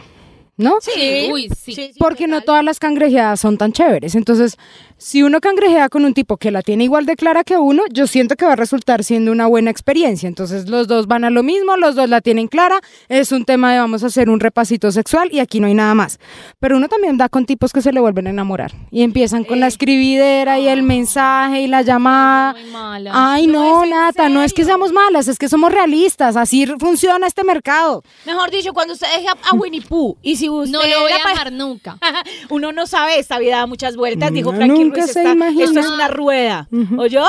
¿no? 0.62 0.76
Sí. 0.80 1.28
Uy, 1.30 1.50
sí. 1.60 1.92
Porque 1.98 2.26
no 2.26 2.40
todas 2.40 2.64
las 2.64 2.78
cangrejeadas 2.78 3.40
son 3.40 3.58
tan 3.58 3.72
chéveres. 3.72 4.14
Entonces, 4.14 4.56
si 4.96 5.22
uno 5.22 5.40
cangrejea 5.40 5.88
con 5.88 6.04
un 6.04 6.14
tipo 6.14 6.36
que 6.36 6.50
la 6.50 6.62
tiene 6.62 6.84
igual 6.84 7.06
de 7.06 7.16
clara 7.16 7.44
que 7.44 7.58
uno, 7.58 7.82
yo 7.92 8.06
siento 8.06 8.36
que 8.36 8.44
va 8.44 8.52
a 8.52 8.56
resultar 8.56 9.02
siendo 9.04 9.32
una 9.32 9.46
buena 9.46 9.70
experiencia. 9.70 10.28
Entonces, 10.28 10.68
los 10.68 10.86
dos 10.86 11.06
van 11.06 11.24
a 11.24 11.30
lo 11.30 11.42
mismo, 11.42 11.76
los 11.76 11.96
dos 11.96 12.08
la 12.08 12.20
tienen 12.20 12.46
clara. 12.48 12.80
Es 13.08 13.32
un 13.32 13.44
tema 13.44 13.72
de 13.72 13.80
vamos 13.80 14.04
a 14.04 14.06
hacer 14.06 14.30
un 14.30 14.40
repasito 14.40 14.92
sexual 14.92 15.28
y 15.32 15.40
aquí 15.40 15.60
no 15.60 15.66
hay 15.66 15.74
nada 15.74 15.94
más. 15.94 16.18
Pero 16.60 16.76
uno 16.76 16.88
también 16.88 17.16
da 17.16 17.28
con 17.28 17.46
tipos 17.46 17.72
que 17.72 17.82
se 17.82 17.92
le 17.92 18.00
vuelven 18.00 18.28
a 18.28 18.30
enamorar 18.30 18.72
y 18.90 19.02
empiezan 19.02 19.44
con 19.44 19.60
la 19.60 19.66
escribidera 19.66 20.58
y 20.58 20.68
el 20.68 20.82
mensaje 20.82 21.62
y 21.62 21.66
la 21.66 21.82
llamada. 21.82 22.54
Muy. 22.54 23.08
Ay, 23.12 23.46
no, 23.46 23.84
No, 23.84 23.86
Nata, 23.86 24.28
no 24.28 24.42
es 24.42 24.52
que 24.52 24.64
seamos 24.64 24.92
malas, 24.92 25.28
es 25.28 25.38
que 25.38 25.48
somos 25.48 25.72
realistas. 25.72 26.36
Así 26.36 26.66
funciona 26.78 27.26
este 27.26 27.42
mercado. 27.44 28.02
Mejor 28.26 28.50
dicho, 28.50 28.72
cuando 28.72 28.94
usted 28.94 29.06
deje 29.16 29.28
a, 29.28 29.36
a 29.50 29.54
Winnie 29.54 29.82
Pooh 29.82 30.16
y 30.22 30.36
si 30.36 30.48
usted 30.60 30.72
No 30.72 30.86
lo 30.86 31.00
voy 31.00 31.12
a 31.12 31.28
dejar 31.28 31.52
nunca. 31.52 31.98
Uno 32.50 32.72
no 32.72 32.86
sabe, 32.86 33.18
esta 33.18 33.38
vida 33.38 33.58
da 33.58 33.66
muchas 33.66 33.96
vueltas, 33.96 34.32
dijo 34.32 34.50
Uno 34.50 34.58
Frankie 34.58 34.84
nunca 34.84 35.02
Ruiz, 35.02 35.12
se 35.12 35.22
esto 35.62 35.80
es 35.80 35.86
una 35.86 36.08
rueda, 36.08 36.68
¿oyó? 36.96 37.24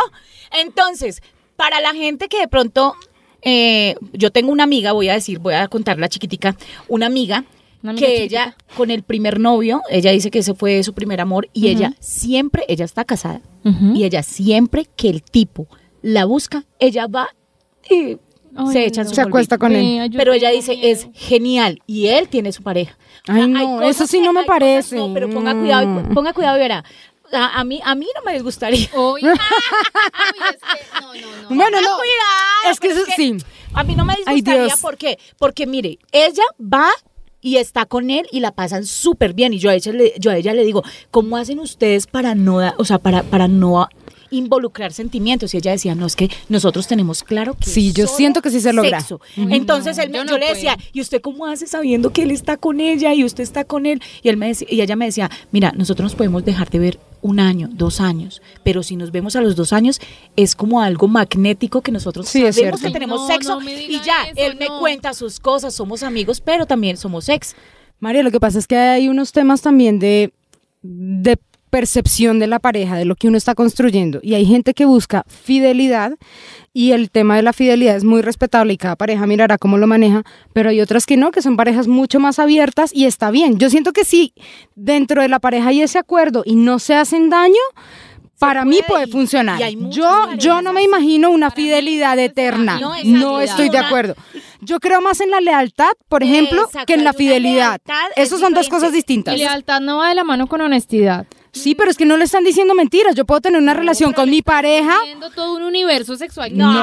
Entonces, 0.51 1.21
para 1.55 1.81
la 1.81 1.93
gente 1.93 2.27
que 2.27 2.39
de 2.39 2.47
pronto, 2.47 2.95
eh, 3.41 3.95
yo 4.13 4.31
tengo 4.31 4.51
una 4.51 4.63
amiga, 4.63 4.91
voy 4.91 5.09
a 5.09 5.13
decir, 5.13 5.39
voy 5.39 5.53
a 5.53 5.67
contar 5.67 5.97
la 5.99 6.09
chiquitica, 6.09 6.55
una 6.87 7.07
amiga 7.07 7.45
Una 7.81 7.91
amiga 7.91 8.07
que 8.07 8.23
ella, 8.23 8.55
con 8.75 8.91
el 8.91 9.03
primer 9.03 9.39
novio, 9.39 9.81
ella 9.89 10.11
dice 10.11 10.31
que 10.31 10.39
ese 10.39 10.53
fue 10.53 10.83
su 10.83 10.93
primer 10.93 11.21
amor 11.21 11.49
y 11.53 11.69
ella 11.69 11.93
siempre, 11.99 12.65
ella 12.67 12.85
está 12.85 13.05
casada, 13.05 13.41
y 13.93 14.03
ella 14.03 14.23
siempre 14.23 14.87
que 14.95 15.09
el 15.09 15.23
tipo 15.23 15.67
la 16.01 16.25
busca, 16.25 16.65
ella 16.79 17.07
va 17.07 17.29
y 17.89 18.17
Ay, 18.55 18.67
se 18.73 18.85
echa 18.85 19.03
no. 19.03 19.09
su 19.09 19.15
Se 19.15 19.21
acuesta 19.21 19.57
con 19.57 19.73
él. 19.75 20.11
Pero 20.15 20.33
ella 20.33 20.49
dice, 20.49 20.75
miedo. 20.75 20.87
es 20.89 21.07
genial. 21.13 21.81
Y 21.87 22.07
él 22.07 22.27
tiene 22.29 22.51
su 22.51 22.63
pareja. 22.63 22.97
Ay, 23.27 23.47
no, 23.47 23.81
eso 23.83 24.05
sí 24.07 24.17
que- 24.19 24.23
no 24.25 24.33
me 24.33 24.41
cosas- 24.41 24.47
parece. 24.59 24.95
no, 24.97 25.13
pero 25.13 25.29
ponga 25.29 25.53
cuidado, 25.53 25.83
y- 26.09 26.13
ponga 26.13 26.33
cuidado 26.33 26.57
y 26.57 26.59
verá. 26.59 26.83
A, 27.31 27.59
a 27.59 27.63
mí, 27.63 27.79
a 27.83 27.95
mí 27.95 28.05
no 28.15 28.21
me 28.23 28.33
disgustaría. 28.33 28.87
Uy, 28.95 29.21
uy, 29.23 29.29
es 29.31 30.59
que- 30.59 31.01
no, 31.01 31.13
no, 31.13 31.41
no. 31.49 31.55
Bueno, 31.55 31.81
no. 31.81 31.97
cuidado, 31.97 32.71
Es 32.71 32.79
que 32.79 32.87
eso 32.89 33.01
sí. 33.15 33.37
A 33.73 33.83
mí 33.83 33.95
no 33.95 34.05
me 34.05 34.13
Ay, 34.13 34.19
disgustaría. 34.35 34.65
Dios. 34.65 34.79
¿Por 34.81 34.97
qué? 34.97 35.17
Porque 35.39 35.65
mire, 35.65 35.97
ella 36.11 36.43
va 36.61 36.89
y 37.41 37.57
está 37.57 37.85
con 37.85 38.09
él 38.09 38.27
y 38.31 38.39
la 38.39 38.51
pasan 38.51 38.85
súper 38.85 39.33
bien. 39.33 39.53
Y 39.53 39.59
yo 39.59 39.69
a, 39.69 39.75
ella 39.75 39.91
le, 39.91 40.13
yo 40.19 40.31
a 40.31 40.37
ella 40.37 40.53
le 40.53 40.63
digo, 40.63 40.83
¿cómo 41.11 41.37
hacen 41.37 41.59
ustedes 41.59 42.07
para 42.07 42.35
no, 42.35 42.59
o 42.77 42.85
sea, 42.85 42.99
para, 42.99 43.23
para 43.23 43.47
no 43.47 43.87
involucrar 44.33 44.91
sentimientos? 44.93 45.53
Y 45.53 45.57
ella 45.57 45.71
decía, 45.71 45.95
no, 45.95 46.05
es 46.05 46.15
que 46.15 46.29
nosotros 46.49 46.87
tenemos 46.87 47.23
claro 47.23 47.55
que 47.55 47.69
Sí, 47.69 47.93
yo 47.93 48.05
solo 48.07 48.17
siento 48.17 48.41
que 48.41 48.49
sí 48.49 48.59
se 48.59 48.73
logra. 48.73 48.99
sexo. 48.99 49.21
Entonces 49.37 49.97
él 49.97 50.09
me- 50.09 50.25
yo 50.25 50.37
le 50.37 50.47
decía. 50.47 50.77
¿y 50.91 51.01
usted 51.01 51.21
cómo 51.21 51.45
hace 51.45 51.67
sabiendo 51.67 52.11
que 52.11 52.23
él 52.23 52.31
está 52.31 52.57
con 52.57 52.79
ella 52.79 53.13
y 53.13 53.23
usted 53.23 53.43
está 53.43 53.63
con 53.63 53.85
él? 53.85 54.01
Y 54.21 54.29
él 54.29 54.37
me 54.37 54.47
decía, 54.47 54.67
y 54.69 54.81
ella 54.81 54.95
me 54.95 55.05
decía, 55.05 55.29
mira, 55.51 55.71
nosotros 55.75 56.05
nos 56.11 56.15
podemos 56.15 56.43
dejar 56.45 56.69
de 56.69 56.79
ver 56.79 56.99
un 57.21 57.39
año, 57.39 57.69
dos 57.71 58.01
años, 58.01 58.41
pero 58.63 58.83
si 58.83 58.97
nos 58.97 59.11
vemos 59.11 59.35
a 59.37 59.41
los 59.41 59.55
dos 59.55 59.71
años 59.71 60.01
es 60.35 60.55
como 60.55 60.81
algo 60.81 61.07
magnético 61.07 61.81
que 61.81 61.91
nosotros 61.91 62.27
Sí, 62.27 62.43
es 62.43 62.55
sabemos 62.55 62.79
cierto. 62.81 62.93
que 62.93 62.99
tenemos 62.99 63.21
No, 63.21 63.27
sexo 63.27 63.61
no 63.61 63.69
y 63.69 63.99
ya, 64.05 64.23
eso, 64.25 64.33
él 64.35 64.57
me 64.57 64.67
cuenta 64.79 65.13
sus 65.13 65.39
cosas, 65.39 65.73
somos 65.73 66.03
amigos, 66.03 66.41
pero 66.41 66.65
también 66.65 66.97
somos 66.97 67.29
ex. 67.29 67.55
María, 68.01 68.23
lo 68.23 68.31
que 68.31 68.41
pasa 68.41 68.59
es 68.59 68.67
que 68.67 68.75
hay 68.75 69.07
unos 69.07 69.31
temas 69.31 69.61
también 69.61 69.99
de, 69.99 70.33
de 70.81 71.37
percepción 71.73 72.37
de 72.37 72.45
la 72.45 72.59
pareja, 72.59 72.95
de 72.97 73.03
lo 73.03 73.15
que 73.15 73.27
uno 73.27 73.35
está 73.35 73.55
construyendo. 73.55 74.19
Y 74.21 74.35
hay 74.35 74.45
gente 74.45 74.75
que 74.75 74.85
busca 74.85 75.23
fidelidad 75.27 76.11
y 76.71 76.91
el 76.91 77.09
tema 77.09 77.35
de 77.35 77.41
la 77.41 77.51
fidelidad 77.51 77.95
es 77.95 78.03
muy 78.03 78.21
respetable 78.21 78.73
y 78.73 78.77
cada 78.77 78.95
pareja 78.95 79.25
mirará 79.25 79.57
cómo 79.57 79.79
lo 79.79 79.87
maneja, 79.87 80.21
pero 80.53 80.69
hay 80.69 80.81
otras 80.81 81.07
que 81.07 81.17
no, 81.17 81.31
que 81.31 81.41
son 81.41 81.57
parejas 81.57 81.87
mucho 81.87 82.19
más 82.19 82.37
abiertas 82.37 82.91
y 82.93 83.05
está 83.05 83.31
bien. 83.31 83.57
Yo 83.57 83.71
siento 83.71 83.91
que 83.91 84.05
sí, 84.05 84.35
dentro 84.75 85.23
de 85.23 85.29
la 85.29 85.39
pareja 85.39 85.69
hay 85.69 85.81
ese 85.81 85.97
acuerdo 85.97 86.43
y 86.45 86.53
no 86.55 86.77
se 86.77 86.93
hacen 86.93 87.31
daño. 87.31 87.63
Para 88.37 88.65
mí 88.65 88.79
puede 88.87 89.07
y- 89.07 89.11
funcionar. 89.11 89.59
y 89.59 89.75
Yo, 89.89 90.33
yo 90.37 90.61
no 90.61 90.73
me 90.73 90.83
imagino 90.83 91.31
una 91.31 91.49
mí 91.49 91.55
fidelidad 91.55 92.19
eterna. 92.19 92.79
No, 93.03 93.41
estoy 93.41 93.69
de 93.69 93.79
acuerdo. 93.79 94.13
Yo 94.61 94.79
creo 94.79 95.01
más 95.01 95.21
en 95.21 95.31
la 95.31 95.41
lealtad, 95.41 95.93
por 96.07 96.21
ejemplo, 96.21 96.65
Exacto, 96.65 96.85
que 96.85 96.93
en 96.93 97.03
la 97.03 97.13
fidelidad. 97.13 97.79
Esas 98.15 98.39
son 98.39 98.53
dos 98.53 98.69
cosas 98.69 98.91
distintas. 98.91 99.33
Y 99.33 99.37
lealtad 99.39 99.81
no 99.81 99.97
va 99.97 100.09
de 100.09 100.15
la 100.15 100.23
mano 100.23 100.45
con 100.45 100.61
honestidad. 100.61 101.25
Sí, 101.53 101.75
pero 101.75 101.91
es 101.91 101.97
que 101.97 102.05
no 102.05 102.17
le 102.17 102.25
están 102.25 102.43
diciendo 102.43 102.73
mentiras. 102.73 103.15
Yo 103.15 103.25
puedo 103.25 103.39
tener 103.39 103.61
una 103.61 103.73
relación 103.73 104.11
con 104.11 104.29
mi 104.29 104.41
pareja. 104.41 104.99
Viendo 105.05 105.29
todo 105.29 105.53
un 105.55 105.63
universo 105.63 106.17
sexual. 106.17 106.49
No, 106.57 106.73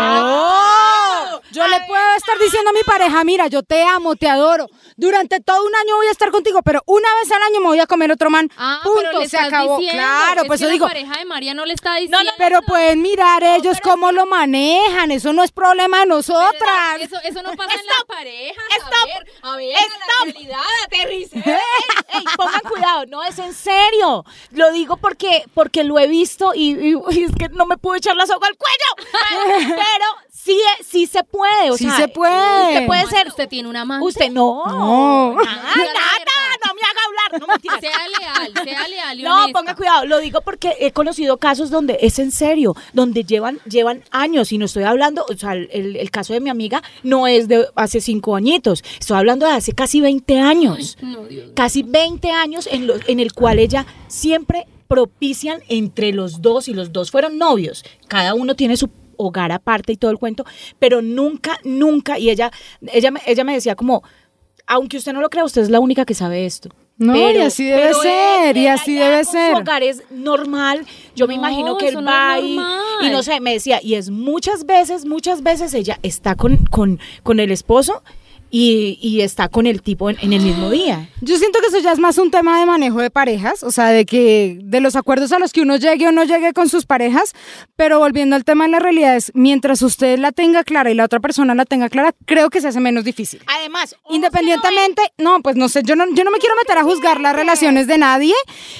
yo 1.50 1.66
le 1.66 1.80
puedo 1.86 2.14
estar 2.16 2.38
diciendo 2.38 2.70
a 2.70 2.72
mi 2.72 2.82
pareja, 2.84 3.24
mira, 3.24 3.48
yo 3.48 3.62
te 3.62 3.82
amo, 3.82 4.14
te 4.16 4.28
adoro. 4.28 4.68
Durante 4.96 5.40
todo 5.40 5.64
un 5.66 5.74
año 5.74 5.96
voy 5.96 6.06
a 6.06 6.10
estar 6.12 6.30
contigo, 6.30 6.62
pero 6.62 6.82
una 6.86 7.08
vez 7.20 7.30
al 7.32 7.42
año 7.42 7.60
me 7.60 7.66
voy 7.66 7.80
a 7.80 7.86
comer 7.86 8.12
otro 8.12 8.30
man. 8.30 8.48
Ah, 8.56 8.80
pero 8.84 8.94
Punto, 8.94 9.20
le 9.20 9.28
se 9.28 9.38
acabó. 9.38 9.78
diciendo, 9.78 10.02
Claro, 10.02 10.42
es 10.42 10.46
pues 10.46 10.58
que 10.60 10.62
yo 10.64 10.68
la 10.68 10.72
digo, 10.72 10.86
pareja 10.86 11.18
de 11.18 11.24
María 11.24 11.54
no 11.54 11.64
le 11.66 11.74
está 11.74 11.96
diciendo. 11.96 12.30
pero 12.38 12.62
pueden 12.62 13.02
mirar 13.02 13.42
ellos 13.42 13.78
cómo 13.82 14.12
lo 14.12 14.26
manejan. 14.26 15.10
Eso 15.10 15.32
no 15.32 15.42
es 15.42 15.50
problema 15.52 16.00
de 16.00 16.06
nosotras. 16.06 17.00
Eso, 17.00 17.16
eso 17.24 17.42
no 17.42 17.52
pasa 17.54 17.74
en 17.74 17.86
la 17.86 18.04
pareja. 18.06 18.60
Stop. 18.76 18.92
A 18.92 19.06
ver, 19.06 19.26
a 19.42 19.56
ver, 19.56 19.74
Stop. 19.76 20.26
la 20.26 20.32
realidad, 20.32 20.60
aterrice. 20.84 21.36
Ey, 22.12 22.24
pongan 22.36 22.60
cuidado, 22.60 23.06
no 23.06 23.24
es 23.24 23.38
en 23.38 23.52
serio. 23.54 24.24
Lo 24.60 24.72
digo 24.72 24.96
porque, 24.98 25.44
porque 25.54 25.84
lo 25.84 25.98
he 25.98 26.06
visto 26.06 26.52
y, 26.54 26.72
y- 26.72 26.94
y 27.10 27.24
es 27.24 27.34
que 27.34 27.48
no 27.50 27.64
me 27.66 27.76
puedo 27.78 27.96
echar 27.96 28.14
la 28.16 28.26
soga 28.26 28.46
al 28.48 28.56
cuello. 28.56 29.08
Pero 29.68 30.06
sí, 30.30 30.58
sí 30.86 31.06
se 31.06 31.24
puede. 31.24 31.70
O 31.70 31.76
Sí 31.76 31.84
sea, 31.84 31.96
se 31.96 32.08
puede. 32.08 32.68
Usted 32.74 32.86
puede 32.86 33.06
ser. 33.06 33.28
Usted 33.28 33.48
tiene 33.48 33.68
una 33.68 33.82
amante. 33.82 34.06
Usted 34.06 34.30
no. 34.30 34.64
No. 34.66 35.34
Nada, 35.34 35.44
nada, 35.46 36.56
no 36.66 36.74
me 36.74 36.80
haga 36.82 37.00
hablar 37.06 37.40
no 37.40 37.46
mentiras. 37.46 37.80
Sea 37.80 38.08
leal, 38.08 38.52
sea 38.64 38.88
leal 38.88 39.20
y 39.20 39.22
No, 39.22 39.36
honesta. 39.44 39.58
ponga 39.58 39.74
cuidado, 39.76 40.04
lo 40.06 40.18
digo 40.18 40.40
porque 40.42 40.76
he 40.80 40.92
conocido 40.92 41.36
casos 41.38 41.70
donde 41.70 41.98
es 42.02 42.18
en 42.18 42.32
serio, 42.32 42.74
donde 42.92 43.24
llevan, 43.24 43.60
llevan 43.68 44.02
años 44.10 44.52
y 44.52 44.58
no 44.58 44.64
estoy 44.66 44.82
hablando, 44.84 45.24
o 45.28 45.34
sea, 45.36 45.52
el, 45.54 45.96
el 45.96 46.10
caso 46.10 46.32
de 46.32 46.40
mi 46.40 46.50
amiga 46.50 46.82
no 47.02 47.26
es 47.26 47.48
de 47.48 47.66
hace 47.76 48.00
cinco 48.00 48.34
añitos, 48.36 48.82
estoy 48.98 49.16
hablando 49.16 49.46
de 49.46 49.52
hace 49.52 49.72
casi 49.72 50.00
20 50.00 50.38
años, 50.40 50.98
No, 51.00 51.24
Dios. 51.24 51.50
casi 51.54 51.82
20 51.84 52.30
años 52.32 52.68
en, 52.70 52.86
lo- 52.88 52.96
en 53.06 53.20
el 53.20 53.32
cual 53.32 53.58
ella 53.58 53.86
siempre 54.08 54.49
propician 54.88 55.60
entre 55.68 56.12
los 56.12 56.42
dos 56.42 56.68
y 56.68 56.74
los 56.74 56.92
dos 56.92 57.10
fueron 57.10 57.38
novios, 57.38 57.84
cada 58.08 58.34
uno 58.34 58.54
tiene 58.56 58.76
su 58.76 58.90
hogar 59.16 59.52
aparte 59.52 59.92
y 59.92 59.96
todo 59.96 60.10
el 60.10 60.18
cuento, 60.18 60.44
pero 60.78 61.02
nunca, 61.02 61.58
nunca, 61.64 62.18
y 62.18 62.30
ella, 62.30 62.50
ella, 62.92 63.10
me- 63.10 63.20
ella 63.26 63.44
me 63.44 63.52
decía 63.54 63.76
como, 63.76 64.02
aunque 64.66 64.96
usted 64.96 65.12
no 65.12 65.20
lo 65.20 65.28
crea, 65.30 65.44
usted 65.44 65.62
es 65.62 65.70
la 65.70 65.78
única 65.80 66.04
que 66.04 66.14
sabe 66.14 66.46
esto. 66.46 66.70
No, 66.96 67.14
y 67.16 67.36
así 67.38 67.64
debe 67.64 67.94
ser, 67.94 68.56
y 68.58 68.66
así 68.66 68.94
debe 68.94 69.24
ser. 69.24 69.54
Su 69.54 69.60
hogar 69.62 69.82
es 69.82 70.02
normal. 70.10 70.84
Yo 71.16 71.26
me 71.26 71.34
No, 71.34 71.40
imagino 71.40 71.78
que 71.78 71.88
él 71.88 71.94
no 71.94 72.02
va 72.04 72.38
y, 72.40 72.58
y 73.06 73.10
no 73.10 73.22
sé, 73.22 73.40
me 73.40 73.54
decía, 73.54 73.80
y 73.82 73.94
es 73.94 74.10
muchas 74.10 74.66
veces, 74.66 75.06
muchas 75.06 75.42
veces 75.42 75.72
ella 75.72 75.98
está 76.02 76.34
con, 76.34 76.58
con, 76.66 76.98
con 77.22 77.40
el 77.40 77.52
esposo 77.52 78.02
y, 78.50 78.98
y 79.00 79.20
está 79.20 79.48
con 79.48 79.66
el 79.66 79.82
tipo 79.82 80.10
en, 80.10 80.16
en 80.20 80.32
el 80.32 80.42
mismo 80.42 80.70
día. 80.70 81.08
Yo 81.20 81.36
siento 81.38 81.60
que 81.60 81.66
eso 81.66 81.78
ya 81.78 81.92
es 81.92 81.98
más 81.98 82.18
un 82.18 82.30
tema 82.30 82.58
de 82.58 82.66
manejo 82.66 83.00
de 83.00 83.10
parejas, 83.10 83.62
o 83.62 83.70
sea, 83.70 83.86
de 83.86 84.04
que 84.04 84.58
de 84.62 84.80
los 84.80 84.96
acuerdos 84.96 85.32
a 85.32 85.38
los 85.38 85.52
que 85.52 85.62
uno 85.62 85.76
llegue 85.76 86.08
o 86.08 86.12
no 86.12 86.24
llegue 86.24 86.52
con 86.52 86.68
sus 86.68 86.86
parejas, 86.86 87.34
pero 87.76 87.98
volviendo 87.98 88.36
al 88.36 88.44
tema 88.44 88.64
de 88.64 88.70
la 88.70 88.78
realidad 88.78 89.16
es, 89.16 89.30
mientras 89.34 89.82
usted 89.82 90.18
la 90.18 90.32
tenga 90.32 90.64
clara 90.64 90.90
y 90.90 90.94
la 90.94 91.04
otra 91.04 91.20
persona 91.20 91.54
la 91.54 91.64
tenga 91.64 91.88
clara, 91.88 92.14
creo 92.26 92.50
que 92.50 92.60
se 92.60 92.68
hace 92.68 92.80
menos 92.80 93.04
difícil. 93.04 93.40
Además, 93.46 93.96
Independientemente, 94.08 95.02
no, 95.18 95.40
pues 95.40 95.56
no 95.56 95.68
sé, 95.68 95.82
yo 95.84 95.96
no, 95.96 96.04
yo 96.14 96.24
no 96.24 96.30
me 96.30 96.38
quiero 96.38 96.54
meter 96.56 96.78
a 96.78 96.82
juzgar 96.82 97.20
las 97.20 97.34
relaciones 97.34 97.86
de 97.86 97.98
nadie, 97.98 98.34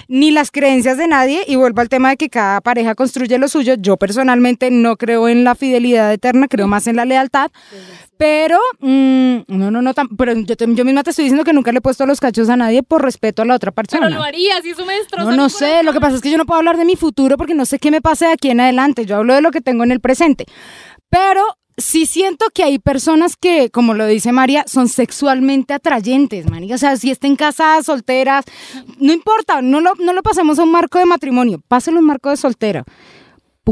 ni 0.08 0.30
las 0.30 0.50
creencias 0.50 0.96
de 0.96 1.06
nadie, 1.06 1.44
y 1.46 1.56
vuelvo 1.56 1.80
al 1.80 1.88
tema 1.88 2.10
de 2.10 2.16
que 2.16 2.28
cada 2.28 2.60
pareja 2.60 2.94
construye 2.94 3.38
lo 3.38 3.48
suyo. 3.48 3.74
Yo 3.78 3.96
personalmente 3.96 4.70
no 4.70 4.96
creo 4.96 5.28
en 5.28 5.44
la 5.44 5.54
fidelidad 5.54 6.12
eterna, 6.12 6.48
creo 6.48 6.66
más 6.66 6.86
en 6.86 6.96
la 6.96 7.04
lealtad, 7.04 7.50
pero, 8.20 8.58
mm, 8.80 9.36
no, 9.48 9.70
no, 9.70 9.80
no, 9.80 9.94
tam- 9.94 10.14
pero 10.18 10.34
yo, 10.34 10.54
yo 10.54 10.84
misma 10.84 11.02
te 11.02 11.08
estoy 11.08 11.24
diciendo 11.24 11.42
que 11.42 11.54
nunca 11.54 11.72
le 11.72 11.78
he 11.78 11.80
puesto 11.80 12.04
los 12.04 12.20
cachos 12.20 12.50
a 12.50 12.56
nadie 12.58 12.82
por 12.82 13.00
respeto 13.02 13.40
a 13.40 13.46
la 13.46 13.54
otra 13.54 13.72
persona. 13.72 14.08
Pero 14.08 14.18
lo 14.18 14.22
harías 14.22 14.62
y 14.66 14.70
eso 14.72 14.84
me 14.84 14.92
destroza 14.92 15.24
No, 15.30 15.34
no 15.34 15.48
sé, 15.48 15.64
corazón. 15.64 15.86
lo 15.86 15.92
que 15.94 16.00
pasa 16.02 16.16
es 16.16 16.20
que 16.20 16.30
yo 16.30 16.36
no 16.36 16.44
puedo 16.44 16.58
hablar 16.58 16.76
de 16.76 16.84
mi 16.84 16.96
futuro 16.96 17.38
porque 17.38 17.54
no 17.54 17.64
sé 17.64 17.78
qué 17.78 17.90
me 17.90 18.02
pase 18.02 18.26
de 18.26 18.32
aquí 18.32 18.50
en 18.50 18.60
adelante, 18.60 19.06
yo 19.06 19.16
hablo 19.16 19.32
de 19.34 19.40
lo 19.40 19.50
que 19.50 19.62
tengo 19.62 19.84
en 19.84 19.90
el 19.90 20.00
presente. 20.00 20.44
Pero 21.08 21.42
sí 21.78 22.04
siento 22.04 22.44
que 22.52 22.62
hay 22.62 22.78
personas 22.78 23.36
que, 23.36 23.70
como 23.70 23.94
lo 23.94 24.04
dice 24.06 24.32
María, 24.32 24.64
son 24.66 24.88
sexualmente 24.88 25.72
atrayentes, 25.72 26.50
María. 26.50 26.74
O 26.74 26.78
sea, 26.78 26.98
si 26.98 27.10
estén 27.10 27.36
casadas, 27.36 27.86
solteras, 27.86 28.44
no 28.98 29.14
importa, 29.14 29.62
no 29.62 29.80
lo, 29.80 29.94
no 29.94 30.12
lo 30.12 30.22
pasemos 30.22 30.58
a 30.58 30.64
un 30.64 30.72
marco 30.72 30.98
de 30.98 31.06
matrimonio, 31.06 31.62
páselo 31.68 31.96
a 31.96 32.00
un 32.00 32.06
marco 32.06 32.28
de 32.28 32.36
soltera. 32.36 32.84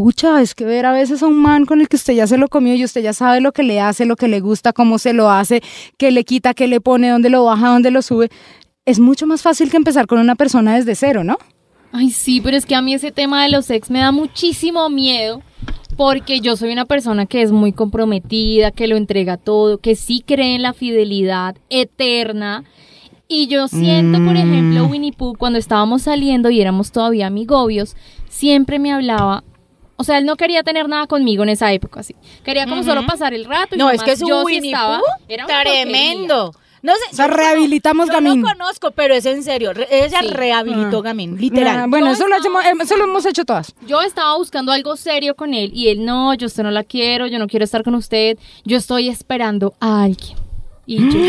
Pucha, 0.01 0.41
es 0.41 0.55
que 0.55 0.65
ver 0.65 0.87
a 0.87 0.93
veces 0.93 1.25
a 1.25 1.27
un 1.27 1.43
man 1.43 1.67
con 1.67 1.81
el 1.81 1.89
que 1.89 1.97
usted 1.97 2.13
ya 2.13 2.29
se 2.29 2.39
lo 2.39 2.47
comió 2.47 2.73
y 2.77 2.85
usted 2.85 3.03
ya 3.03 3.13
sabe 3.13 3.41
lo 3.41 3.51
que 3.51 3.65
le 3.65 3.81
hace, 3.81 4.05
lo 4.05 4.15
que 4.15 4.29
le 4.29 4.39
gusta, 4.39 4.73
cómo 4.73 4.97
se 4.97 5.13
lo 5.13 5.29
hace, 5.29 5.61
qué 5.97 6.13
le 6.13 6.23
quita, 6.23 6.55
qué 6.55 6.69
le 6.69 6.81
pone, 6.81 7.09
dónde 7.09 7.31
lo 7.31 7.43
baja, 7.43 7.71
dónde 7.71 7.91
lo 7.91 8.01
sube. 8.01 8.29
Es 8.87 9.01
mucho 9.01 9.27
más 9.27 9.43
fácil 9.43 9.73
que 9.73 9.77
empezar 9.77 10.07
con 10.07 10.21
una 10.21 10.37
persona 10.37 10.77
desde 10.77 10.95
cero, 10.95 11.25
¿no? 11.25 11.37
Ay, 11.91 12.11
sí, 12.11 12.41
pero 12.41 12.57
es 12.57 12.65
que 12.65 12.77
a 12.77 12.81
mí 12.81 12.95
ese 12.95 13.11
tema 13.11 13.43
de 13.43 13.49
los 13.49 13.69
ex 13.71 13.91
me 13.91 13.99
da 13.99 14.13
muchísimo 14.13 14.89
miedo 14.89 15.43
porque 15.97 16.39
yo 16.39 16.57
soy 16.57 16.71
una 16.71 16.85
persona 16.85 17.27
que 17.27 17.43
es 17.43 17.51
muy 17.51 17.73
comprometida, 17.73 18.71
que 18.71 18.87
lo 18.87 18.97
entrega 18.97 19.37
todo, 19.37 19.79
que 19.79 19.97
sí 19.97 20.23
cree 20.25 20.55
en 20.55 20.63
la 20.63 20.75
fidelidad 20.75 21.57
eterna. 21.71 22.63
Y 23.27 23.49
yo 23.49 23.67
siento, 23.67 24.25
por 24.25 24.37
ejemplo, 24.37 24.87
Winnie 24.87 25.13
Pooh, 25.13 25.35
cuando 25.37 25.59
estábamos 25.59 26.03
saliendo 26.03 26.51
y 26.51 26.61
éramos 26.61 26.93
todavía 26.93 27.27
amigobios, 27.27 27.97
siempre 28.29 28.79
me 28.79 28.93
hablaba. 28.93 29.43
O 30.01 30.05
sea, 30.05 30.19
él 30.19 30.25
no 30.25 30.37
quería 30.37 30.63
tener 30.63 30.89
nada 30.89 31.07
conmigo 31.07 31.43
en 31.43 31.49
esa 31.51 31.73
época, 31.73 32.01
así. 32.01 32.15
Quería 32.45 32.67
como 32.67 32.83
solo 32.85 33.05
pasar 33.05 33.35
el 33.35 33.45
rato. 33.45 33.75
Y 33.75 33.79
No, 33.79 33.91
es 33.91 34.03
que 34.03 34.13
es 34.13 34.23
un 34.23 34.29
yo 34.29 34.41
sí 34.41 34.47
Winnie 34.47 34.71
estaba- 34.73 34.99
Pooh 35.01 35.07
era 35.29 35.45
tremendo. 35.47 36.55
No 36.81 36.93
sé, 36.95 37.01
O 37.11 37.17
sea, 37.17 37.27
rehabilitamos 37.27 38.07
yo 38.07 38.13
Gamín. 38.13 38.41
no 38.41 38.49
conozco, 38.49 38.93
pero 38.93 39.13
es 39.13 39.27
en 39.27 39.43
serio. 39.43 39.73
re- 39.73 39.89
Ella 39.91 40.21
Sí. 40.23 40.29
rehabilitó 40.29 40.99
Ah. 40.99 41.03
Gamín, 41.03 41.37
literal. 41.37 41.77
Ah, 41.77 41.87
bueno, 41.89 42.13
eso 42.13 42.29
lo, 42.29 42.37
estaba- 42.37 42.61
hacemos- 42.61 42.85
eso 42.85 42.97
lo 42.97 43.05
hemos 43.05 43.27
hecho 43.27 43.45
todas. 43.45 43.75
Yo 43.89 44.01
estaba 44.01 44.37
buscando 44.39 44.71
algo 44.71 44.97
serio 44.97 45.35
con 45.35 45.55
él 45.55 45.73
y 45.75 45.89
él, 45.89 46.05
no, 46.05 46.33
yo 46.35 46.47
usted 46.47 46.63
no 46.63 46.71
la 46.71 46.85
quiero, 46.85 47.27
yo 47.27 47.41
no 47.41 47.49
quiero 47.49 47.65
estar 47.65 47.83
con 47.83 47.97
usted, 47.97 48.39
yo 48.65 48.77
estoy 48.77 49.09
esperando 49.09 49.75
a 49.81 50.05
alguien. 50.05 50.39
Y 50.87 50.99
yo 50.99 51.21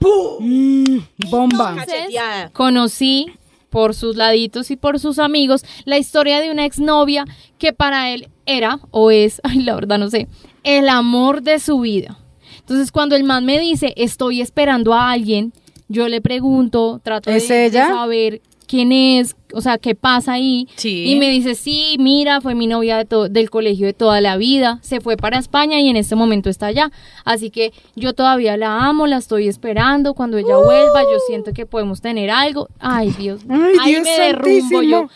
Bomba. 1.30 1.70
entonces, 1.78 2.50
conocí 2.52 3.26
por 3.72 3.94
sus 3.94 4.16
laditos 4.16 4.70
y 4.70 4.76
por 4.76 5.00
sus 5.00 5.18
amigos 5.18 5.64
la 5.86 5.96
historia 5.96 6.40
de 6.40 6.50
una 6.50 6.66
exnovia 6.66 7.24
que 7.58 7.72
para 7.72 8.10
él 8.10 8.28
era 8.44 8.78
o 8.90 9.10
es, 9.10 9.40
ay, 9.44 9.62
la 9.62 9.74
verdad 9.74 9.98
no 9.98 10.10
sé, 10.10 10.28
el 10.62 10.88
amor 10.88 11.42
de 11.42 11.58
su 11.58 11.80
vida. 11.80 12.18
Entonces 12.60 12.92
cuando 12.92 13.16
el 13.16 13.24
man 13.24 13.44
me 13.46 13.58
dice, 13.58 13.94
estoy 13.96 14.42
esperando 14.42 14.92
a 14.92 15.10
alguien, 15.10 15.52
yo 15.88 16.06
le 16.08 16.20
pregunto, 16.20 17.00
trato 17.02 17.30
de, 17.30 17.38
¿Es 17.38 17.48
de 17.48 17.66
ella? 17.66 17.88
saber 17.88 18.42
quién 18.72 18.90
es, 18.90 19.36
o 19.52 19.60
sea, 19.60 19.76
qué 19.76 19.94
pasa 19.94 20.32
ahí. 20.32 20.66
Sí. 20.76 21.04
Y 21.12 21.16
me 21.16 21.28
dice, 21.28 21.54
sí, 21.54 21.96
mira, 21.98 22.40
fue 22.40 22.54
mi 22.54 22.66
novia 22.66 22.96
de 22.96 23.04
to- 23.04 23.28
del 23.28 23.50
colegio 23.50 23.86
de 23.86 23.92
toda 23.92 24.22
la 24.22 24.38
vida, 24.38 24.78
se 24.80 25.02
fue 25.02 25.18
para 25.18 25.38
España 25.38 25.78
y 25.78 25.90
en 25.90 25.96
este 25.96 26.14
momento 26.16 26.48
está 26.48 26.66
allá. 26.68 26.90
Así 27.26 27.50
que 27.50 27.74
yo 27.96 28.14
todavía 28.14 28.56
la 28.56 28.86
amo, 28.86 29.06
la 29.06 29.18
estoy 29.18 29.46
esperando. 29.46 30.14
Cuando 30.14 30.38
ella 30.38 30.56
vuelva, 30.56 31.02
yo 31.02 31.18
siento 31.26 31.52
que 31.52 31.66
podemos 31.66 32.00
tener 32.00 32.30
algo. 32.30 32.68
Ay, 32.78 33.10
Dios. 33.18 33.42
Ay, 33.50 33.74
ahí 33.82 33.90
Dios 33.90 34.04
me 34.04 34.18
derrumbo 34.24 34.82
yo. 34.82 35.08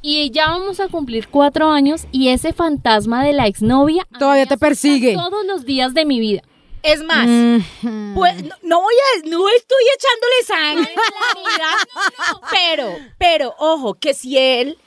Y 0.00 0.30
ya 0.30 0.46
vamos 0.46 0.80
a 0.80 0.88
cumplir 0.88 1.28
cuatro 1.28 1.70
años 1.70 2.06
y 2.12 2.28
ese 2.28 2.54
fantasma 2.54 3.22
de 3.24 3.34
la 3.34 3.46
exnovia 3.46 4.04
Todavía 4.18 4.46
te 4.46 4.56
persigue. 4.56 5.12
Todos 5.14 5.44
los 5.46 5.66
días 5.66 5.92
de 5.92 6.06
mi 6.06 6.18
vida. 6.18 6.40
Es 6.82 7.02
más, 7.02 7.26
Mm. 7.26 8.14
pues 8.14 8.42
no, 8.42 8.54
no 8.62 8.80
voy 8.80 8.94
a, 8.94 9.28
no 9.28 9.48
estoy 9.50 9.84
echándole 9.96 10.42
sangre 10.46 10.94
a 10.94 10.96
la 10.98 11.30
amiga, 11.40 12.46
pero, 12.50 12.96
pero, 13.18 13.54
ojo, 13.58 13.94
que 13.94 14.14
si 14.14 14.36
él 14.36 14.78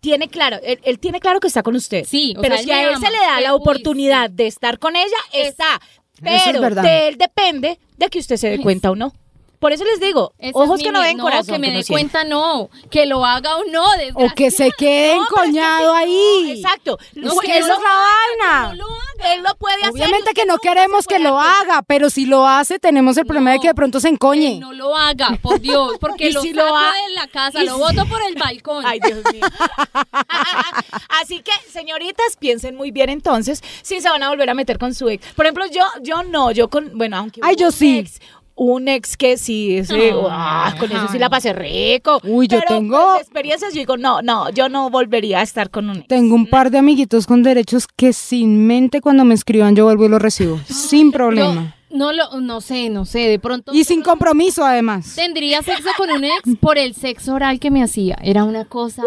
tiene 0.00 0.28
claro, 0.28 0.58
él, 0.62 0.78
él 0.82 0.98
tiene 0.98 1.20
claro 1.20 1.40
que 1.40 1.48
está 1.48 1.62
con 1.62 1.76
usted. 1.76 2.04
Sí, 2.06 2.34
pero 2.40 2.56
si 2.58 2.70
a 2.70 2.82
él 2.82 2.94
ama, 2.94 3.06
se 3.06 3.12
le 3.12 3.18
da 3.18 3.40
la 3.40 3.54
uy, 3.54 3.60
oportunidad 3.60 4.28
sí. 4.28 4.34
de 4.36 4.46
estar 4.46 4.78
con 4.78 4.96
ella, 4.96 5.16
está. 5.32 5.80
Es 6.22 6.42
Pero 6.44 6.60
de 6.70 7.08
él 7.08 7.16
depende 7.16 7.78
de 7.96 8.08
que 8.08 8.18
usted 8.18 8.36
se 8.36 8.50
dé 8.50 8.58
cuenta 8.60 8.90
o 8.90 8.94
no. 8.96 9.12
Por 9.60 9.72
eso 9.72 9.84
les 9.84 10.00
digo, 10.00 10.32
Ese 10.38 10.52
ojos 10.54 10.80
es 10.80 10.86
que 10.86 10.90
no 10.90 11.00
ven, 11.00 11.18
corazón 11.18 11.54
que 11.54 11.58
me 11.60 11.68
no 11.68 11.76
dé 11.76 11.82
siente. 11.84 11.92
cuenta, 12.10 12.24
no. 12.24 12.70
Que 12.90 13.04
lo 13.06 13.24
haga 13.24 13.56
o 13.58 13.64
no, 13.70 13.84
O 14.14 14.30
que 14.34 14.50
se 14.50 14.72
quede 14.72 15.14
No, 15.16 15.22
es 15.22 15.28
que 15.28 15.34
encoñado 15.34 15.92
sí, 15.94 16.02
ahí. 16.02 16.42
no, 16.44 16.50
exacto. 16.52 16.98
Es 17.14 17.16
No, 17.22 17.36
que 17.38 17.58
él 17.58 17.64
esa 17.64 17.68
lo 17.68 17.74
es 17.74 17.80
la 17.82 18.48
vaina. 18.48 18.68
no 18.68 18.74
lo 18.76 18.84
haga. 18.86 19.34
Él 19.34 19.42
lo 19.42 19.54
puede 19.56 19.76
hacer. 19.76 19.90
Obviamente 19.92 20.32
que 20.32 20.46
no 20.46 20.56
queremos 20.56 21.06
que 21.06 21.18
lo 21.18 21.38
haga, 21.38 21.82
pero 21.82 22.08
si 22.08 22.24
lo 22.24 22.46
hace, 22.48 22.78
tenemos 22.78 23.18
el 23.18 23.26
problema 23.26 23.50
de 23.50 23.56
No. 23.56 23.62
que 23.62 23.68
de 23.68 23.74
pronto 23.74 24.00
se 24.00 24.08
Que 24.08 24.14
encoñe. 24.14 24.58
no 24.58 24.72
lo 24.72 24.96
haga, 24.96 25.38
por 25.42 25.60
Dios, 25.60 25.98
porque 26.00 26.30
lo 26.32 26.40
si 26.40 26.54
saco 26.54 26.66
lo 26.66 26.76
ha- 26.76 26.92
de 27.06 27.14
la 27.14 27.26
casa, 27.26 27.62
lo 27.62 27.74
si- 27.74 27.80
boto 27.80 28.06
por 28.08 28.22
el 28.22 28.34
balcón. 28.36 28.84
Ay, 28.86 28.98
Dios 28.98 29.18
mío. 29.30 29.44
Así 31.22 31.40
que, 31.42 31.52
señoritas, 31.70 32.36
piensen 32.38 32.76
muy 32.76 32.90
bien 32.90 33.10
entonces 33.10 33.62
si 33.82 34.00
se 34.00 34.08
van 34.08 34.22
a 34.22 34.28
volver 34.30 34.48
a 34.50 34.54
meter 34.54 34.78
con 34.78 34.94
su 34.94 35.08
ex. 35.08 35.26
Por 35.34 35.44
ejemplo, 35.44 35.66
yo, 35.66 35.82
yo 36.02 36.22
no, 36.22 36.50
yo 36.50 36.68
con, 36.68 36.96
bueno, 36.96 37.18
aunque 37.18 37.40
Ay, 37.42 37.56
yo 37.56 37.70
sí. 37.70 37.98
ex, 37.98 38.20
un 38.62 38.88
ex 38.88 39.16
que 39.16 39.38
sí, 39.38 39.80
Ay. 39.88 40.12
ah, 40.28 40.74
con 40.78 40.92
eso 40.92 41.08
sí 41.10 41.18
la 41.18 41.30
pasé 41.30 41.54
rico. 41.54 42.20
Uy, 42.24 42.46
yo 42.46 42.58
Pero, 42.60 42.76
tengo- 42.78 43.02
pues, 43.14 43.22
experiencias, 43.22 43.72
yo 43.72 43.78
digo, 43.80 43.96
no, 43.96 44.20
no, 44.20 44.50
yo 44.50 44.68
no 44.68 44.90
volvería 44.90 45.38
a 45.40 45.42
estar 45.42 45.70
con 45.70 45.88
un 45.88 45.96
ex. 45.96 46.08
Tengo 46.08 46.34
un 46.34 46.46
par 46.46 46.70
de 46.70 46.76
amiguitos 46.76 47.26
con 47.26 47.42
derechos 47.42 47.86
que 47.96 48.12
sin 48.12 48.66
mente 48.66 49.00
cuando 49.00 49.24
me 49.24 49.32
escriban 49.34 49.74
yo 49.74 49.84
vuelvo 49.84 50.04
y 50.04 50.08
los 50.10 50.20
recibo, 50.20 50.58
sin 50.68 51.10
problema. 51.10 51.74
No, 51.88 52.12
no 52.12 52.12
lo, 52.12 52.40
no 52.42 52.60
sé, 52.60 52.90
no 52.90 53.06
sé, 53.06 53.20
de 53.20 53.38
pronto 53.38 53.72
Y 53.72 53.84
sin 53.84 54.02
compromiso 54.02 54.62
además. 54.62 55.14
tendría 55.16 55.62
sexo 55.62 55.88
con 55.96 56.10
un 56.10 56.24
ex 56.24 56.42
por 56.60 56.76
el 56.76 56.94
sexo 56.94 57.32
oral 57.34 57.58
que 57.60 57.70
me 57.70 57.82
hacía. 57.82 58.18
Era 58.22 58.44
una 58.44 58.66
cosa 58.66 59.02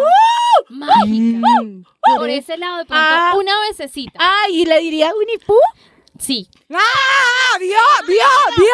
mágica. 0.69 1.47
Mm. 1.63 1.83
Por 2.17 2.29
ese 2.29 2.57
lado, 2.57 2.79
de 2.79 2.85
pronto, 2.85 3.05
Ah. 3.07 3.33
una 3.37 3.51
vececita. 3.69 4.19
Ay, 4.19 4.61
¿y 4.61 4.65
le 4.65 4.79
diría 4.79 5.09
a 5.09 5.13
Winnie 5.17 5.37
Pooh? 5.45 5.55
Sí. 6.19 6.47
¡Ah! 6.73 7.57
¡Vio! 7.59 7.69
¡Vio! 8.07 8.15
¡Vio! 8.57 8.65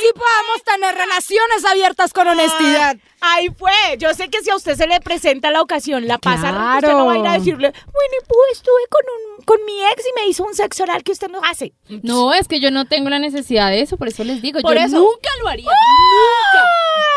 Sí 0.00 0.06
podemos 0.14 0.62
tener 0.64 0.94
relaciones 0.94 1.64
abiertas 1.64 2.12
con 2.12 2.28
honestidad. 2.28 2.96
Ahí 3.20 3.48
fue. 3.58 3.72
Yo 3.98 4.14
sé 4.14 4.28
que 4.30 4.42
si 4.42 4.50
a 4.50 4.54
usted 4.56 4.76
se 4.76 4.86
le 4.86 5.00
presenta 5.00 5.50
la 5.50 5.60
ocasión, 5.60 6.06
la 6.06 6.18
pasa 6.18 6.52
rico, 6.52 6.62
usted 6.76 6.78
Claro. 6.80 6.98
no 6.98 7.06
va 7.06 7.12
a 7.14 7.18
ir 7.18 7.26
a 7.26 7.32
decirle, 7.32 7.68
Winnie 7.68 8.26
Pooh, 8.28 8.52
estuve 8.52 8.86
con, 8.90 9.02
un, 9.38 9.44
con 9.44 9.64
mi 9.64 9.82
ex 9.86 10.04
y 10.06 10.20
me 10.20 10.26
hizo 10.28 10.44
un 10.44 10.54
sexo 10.54 10.84
oral 10.84 11.02
que 11.02 11.10
usted 11.12 11.28
no 11.28 11.40
hace. 11.42 11.72
No, 12.04 12.32
es 12.32 12.46
que 12.46 12.60
yo 12.60 12.70
no 12.70 12.84
tengo 12.84 13.10
la 13.10 13.18
necesidad 13.18 13.70
de 13.70 13.80
eso, 13.80 13.96
por 13.96 14.06
eso 14.08 14.22
les 14.22 14.40
digo, 14.40 14.60
Por 14.60 14.74
yo 14.76 14.80
eso. 14.80 14.98
nunca 14.98 15.30
lo 15.42 15.48
haría. 15.48 15.66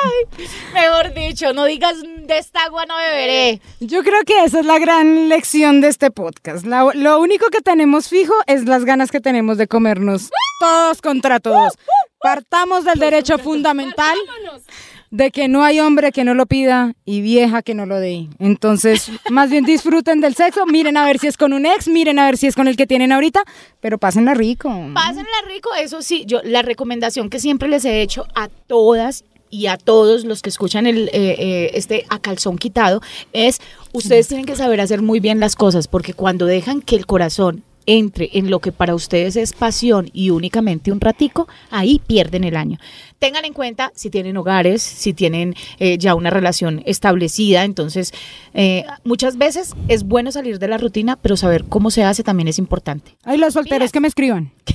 Ay, 0.04 0.46
mejor 0.74 1.14
dicho, 1.14 1.54
no 1.54 1.66
digas 1.66 1.96
de 2.02 2.38
esta 2.38 2.64
agua 2.64 2.86
no 2.86 2.96
beberé. 2.98 3.62
Yo 3.80 4.04
creo 4.04 4.24
que 4.26 4.44
esa 4.44 4.60
es 4.62 4.66
la 4.66 4.80
gran 4.80 5.30
lección 5.30 5.82
de 5.82 5.88
este 5.90 6.12
podcast. 6.12 6.66
La- 6.66 6.92
lo 6.94 7.20
único 7.20 7.48
que 7.50 7.62
tenemos 7.62 8.08
fijo 8.10 8.34
es 8.48 8.66
las 8.66 8.86
ganas 8.86 9.12
que 9.12 9.20
tenemos 9.20 9.58
de 9.58 9.68
comernos 9.68 10.30
todos 10.60 11.02
contra 11.02 11.40
todos. 11.40 11.74
Partamos 12.22 12.86
del 12.86 13.00
derecho 13.00 13.38
fundamental. 13.38 14.18
De 15.10 15.30
que 15.30 15.50
no 15.50 15.66
hay 15.66 15.82
hombre 15.82 16.14
que 16.14 16.24
no 16.24 16.34
lo 16.36 16.46
pida 16.46 16.94
y 17.04 17.20
vieja 17.20 17.62
que 17.64 17.74
no 17.74 17.86
lo 17.86 18.00
dé. 18.00 18.28
Entonces, 18.40 19.12
más 19.30 19.50
bien 19.50 19.66
disfruten 19.66 20.22
del 20.22 20.36
sexo, 20.36 20.66
miren 20.66 20.96
a 20.96 21.06
ver 21.06 21.20
si 21.20 21.28
es 21.28 21.36
con 21.36 21.52
un 21.52 21.66
ex, 21.66 21.90
miren 21.90 22.18
a 22.18 22.26
ver 22.28 22.38
si 22.38 22.48
es 22.48 22.56
con 22.56 22.70
el 22.70 22.78
que 22.78 22.88
tienen 22.88 23.12
ahorita, 23.12 23.44
pero 23.82 23.98
pásenla 23.98 24.36
rico. 24.36 24.70
Pásenla 24.94 25.42
rico, 25.50 25.70
eso 25.78 26.02
sí, 26.02 26.24
yo 26.28 26.40
la 26.46 26.62
recomendación 26.62 27.30
que 27.30 27.42
siempre 27.42 27.68
les 27.68 27.84
he 27.84 28.02
hecho 28.02 28.26
a 28.36 28.48
todas 28.48 29.26
y 29.52 29.68
a 29.68 29.78
todos 29.78 30.24
los 30.24 30.42
que 30.42 30.50
escuchan 30.50 30.88
el, 30.88 31.10
eh, 31.10 31.36
eh, 31.38 31.72
este 31.76 32.06
a 32.10 32.20
calzón 32.20 32.58
quitado 32.58 33.02
es 33.34 33.60
ustedes 33.94 34.28
tienen 34.28 34.46
que 34.46 34.56
saber 34.56 34.82
hacer 34.82 35.02
muy 35.02 35.20
bien 35.20 35.40
las 35.40 35.56
cosas 35.56 35.88
porque 35.88 36.14
cuando 36.14 36.46
dejan 36.48 36.82
que 36.82 36.96
el 36.96 37.06
corazón 37.06 37.64
entre 37.86 38.30
en 38.34 38.50
lo 38.50 38.60
que 38.60 38.72
para 38.72 38.96
ustedes 38.96 39.36
es 39.36 39.54
pasión 39.54 40.10
y 40.14 40.30
únicamente 40.30 40.92
un 40.92 41.02
ratico, 41.02 41.48
ahí 41.72 42.00
pierden 42.06 42.44
el 42.44 42.56
año. 42.56 42.78
Tengan 43.22 43.46
en 43.46 43.54
cuenta 43.54 43.92
si 43.94 44.10
tienen 44.10 44.36
hogares, 44.36 44.82
si 44.82 45.14
tienen 45.14 45.54
eh, 45.78 46.00
ya 46.00 46.16
una 46.16 46.32
relación 46.32 46.82
establecida, 46.88 47.66
entonces 47.66 48.14
eh, 48.56 48.84
muchas 49.04 49.38
veces 49.38 49.76
es 49.88 50.02
bueno 50.06 50.32
salir 50.32 50.58
de 50.58 50.68
la 50.68 50.80
rutina, 50.80 51.20
pero 51.22 51.38
saber 51.38 51.66
cómo 51.66 51.92
se 51.92 52.04
hace 52.04 52.24
también 52.24 52.48
es 52.48 52.58
importante. 52.58 53.16
Ay, 53.24 53.38
los 53.38 53.54
solteros 53.54 53.92
que 53.92 54.00
me 54.00 54.08
escriban. 54.08 54.52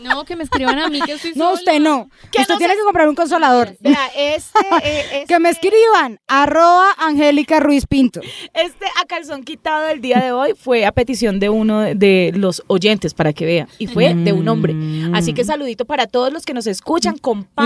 No, 0.00 0.24
que 0.26 0.36
me 0.36 0.44
escriban 0.44 0.78
a 0.78 0.90
mí 0.90 1.00
que 1.00 1.12
estoy 1.12 1.30
No, 1.34 1.44
sola. 1.46 1.54
usted 1.54 1.80
no. 1.80 2.10
Que 2.30 2.42
Usted 2.42 2.52
no 2.54 2.58
tiene 2.58 2.74
se- 2.74 2.78
que 2.80 2.84
comprar 2.84 3.08
un 3.08 3.14
consolador. 3.14 3.74
Vea, 3.80 4.06
este, 4.14 4.58
eh, 4.84 5.24
Que 5.26 5.38
me 5.38 5.48
este- 5.48 5.68
escriban, 5.68 6.20
arroba 6.28 6.88
Angélica 6.98 7.58
Ruiz 7.58 7.86
Pinto. 7.86 8.20
Este 8.52 8.84
a 9.02 9.06
calzón 9.06 9.44
quitado 9.44 9.86
del 9.86 10.02
día 10.02 10.20
de 10.20 10.32
hoy 10.32 10.52
fue 10.58 10.84
a 10.84 10.92
petición 10.92 11.40
de 11.40 11.48
uno 11.48 11.80
de 11.80 12.32
los 12.34 12.62
oyentes 12.66 13.14
para 13.14 13.32
que 13.32 13.46
vea 13.46 13.66
y 13.78 13.86
fue 13.86 14.12
de 14.12 14.34
un 14.34 14.46
hombre. 14.46 14.74
Así 15.14 15.32
que 15.32 15.42
saludito 15.42 15.86
para 15.86 16.06
todos 16.06 16.30
los 16.30 16.44
que 16.44 16.52
nos 16.52 16.66
escuchan, 16.66 17.16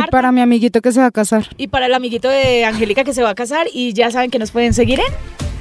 Y 0.09 0.11
para 0.11 0.33
mi 0.33 0.41
amiguito 0.41 0.81
que 0.81 0.91
se 0.91 1.01
va 1.01 1.07
a 1.07 1.11
casar. 1.11 1.47
Y 1.59 1.69
para 1.69 1.85
el 1.85 1.93
amiguito 1.93 2.29
de 2.29 2.65
Angélica 2.65 3.05
que 3.05 3.13
se 3.13 3.23
va 3.23 3.31
a 3.31 3.35
casar 3.35 3.67
y 3.73 3.93
ya 3.93 4.11
saben 4.11 4.31
que 4.31 4.39
nos 4.39 4.51
pueden 4.51 4.73
seguir 4.73 5.01
en 5.01 5.58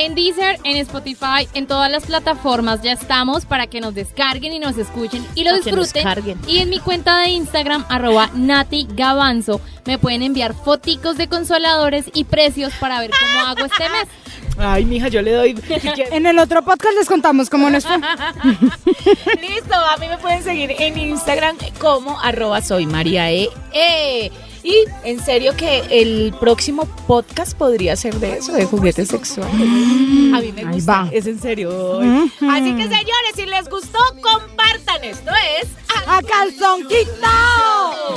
En 0.00 0.14
Deezer, 0.14 0.60
en 0.62 0.76
Spotify, 0.76 1.48
en 1.54 1.66
todas 1.66 1.90
las 1.90 2.06
plataformas 2.06 2.82
ya 2.82 2.92
estamos 2.92 3.44
para 3.44 3.66
que 3.66 3.80
nos 3.80 3.96
descarguen 3.96 4.52
y 4.52 4.60
nos 4.60 4.78
escuchen 4.78 5.26
y 5.34 5.42
lo 5.42 5.50
A 5.50 5.60
que 5.60 5.72
nos 5.72 5.92
disfruten. 5.92 6.38
Y 6.46 6.58
en 6.58 6.70
mi 6.70 6.78
cuenta 6.78 7.18
de 7.18 7.30
Instagram, 7.30 7.84
arroba 7.88 8.30
Nati 8.32 8.86
Gavanzo, 8.92 9.60
me 9.86 9.98
pueden 9.98 10.22
enviar 10.22 10.54
foticos 10.54 11.16
de 11.16 11.26
consoladores 11.26 12.04
y 12.14 12.22
precios 12.22 12.72
para 12.74 13.00
ver 13.00 13.10
cómo 13.10 13.40
hago 13.44 13.64
este 13.64 13.88
mes. 13.88 14.06
Ay, 14.58 14.84
mija, 14.84 15.08
yo 15.08 15.20
le 15.20 15.32
doy. 15.32 15.60
En 16.12 16.26
el 16.26 16.38
otro 16.38 16.62
podcast 16.62 16.94
les 16.96 17.08
contamos 17.08 17.50
cómo 17.50 17.68
nos 17.68 17.84
fue. 17.84 17.96
Listo, 19.40 19.74
a 19.74 19.96
mí 19.96 20.06
me 20.06 20.18
pueden 20.18 20.44
seguir 20.44 20.76
en 20.78 20.96
Instagram 20.96 21.56
como 21.80 22.20
arroba 22.20 22.62
soy 22.62 22.86
María 22.86 23.32
E. 23.32 23.48
E. 23.72 24.30
Y 24.62 24.84
en 25.04 25.22
serio 25.24 25.54
que 25.56 25.84
el 25.90 26.34
próximo 26.40 26.84
podcast 27.06 27.56
podría 27.56 27.94
ser 27.96 28.14
de 28.16 28.38
eso, 28.38 28.52
de 28.52 28.64
juguetes 28.66 29.08
sexuales. 29.08 29.54
A 29.54 30.40
mí 30.40 30.52
me 30.54 30.62
Ahí 30.62 30.74
gusta, 30.74 31.02
va. 31.04 31.08
es 31.12 31.26
en 31.26 31.40
serio. 31.40 32.00
Así 32.00 32.74
que 32.76 32.82
señores, 32.82 33.32
si 33.34 33.46
les 33.46 33.68
gustó, 33.68 33.98
compartan. 34.20 35.04
Esto 35.04 35.30
es... 35.60 35.68
¡A 36.06 36.20
calzón 36.22 36.86
quitado! 36.88 38.16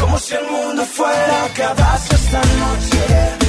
Como 0.00 0.18
si 0.18 0.34
el 0.34 0.44
mundo 0.50 0.84
fuera 0.84 1.42
a 1.42 1.44
acabarse 1.46 2.14
esta 2.14 2.38
noche 2.40 3.43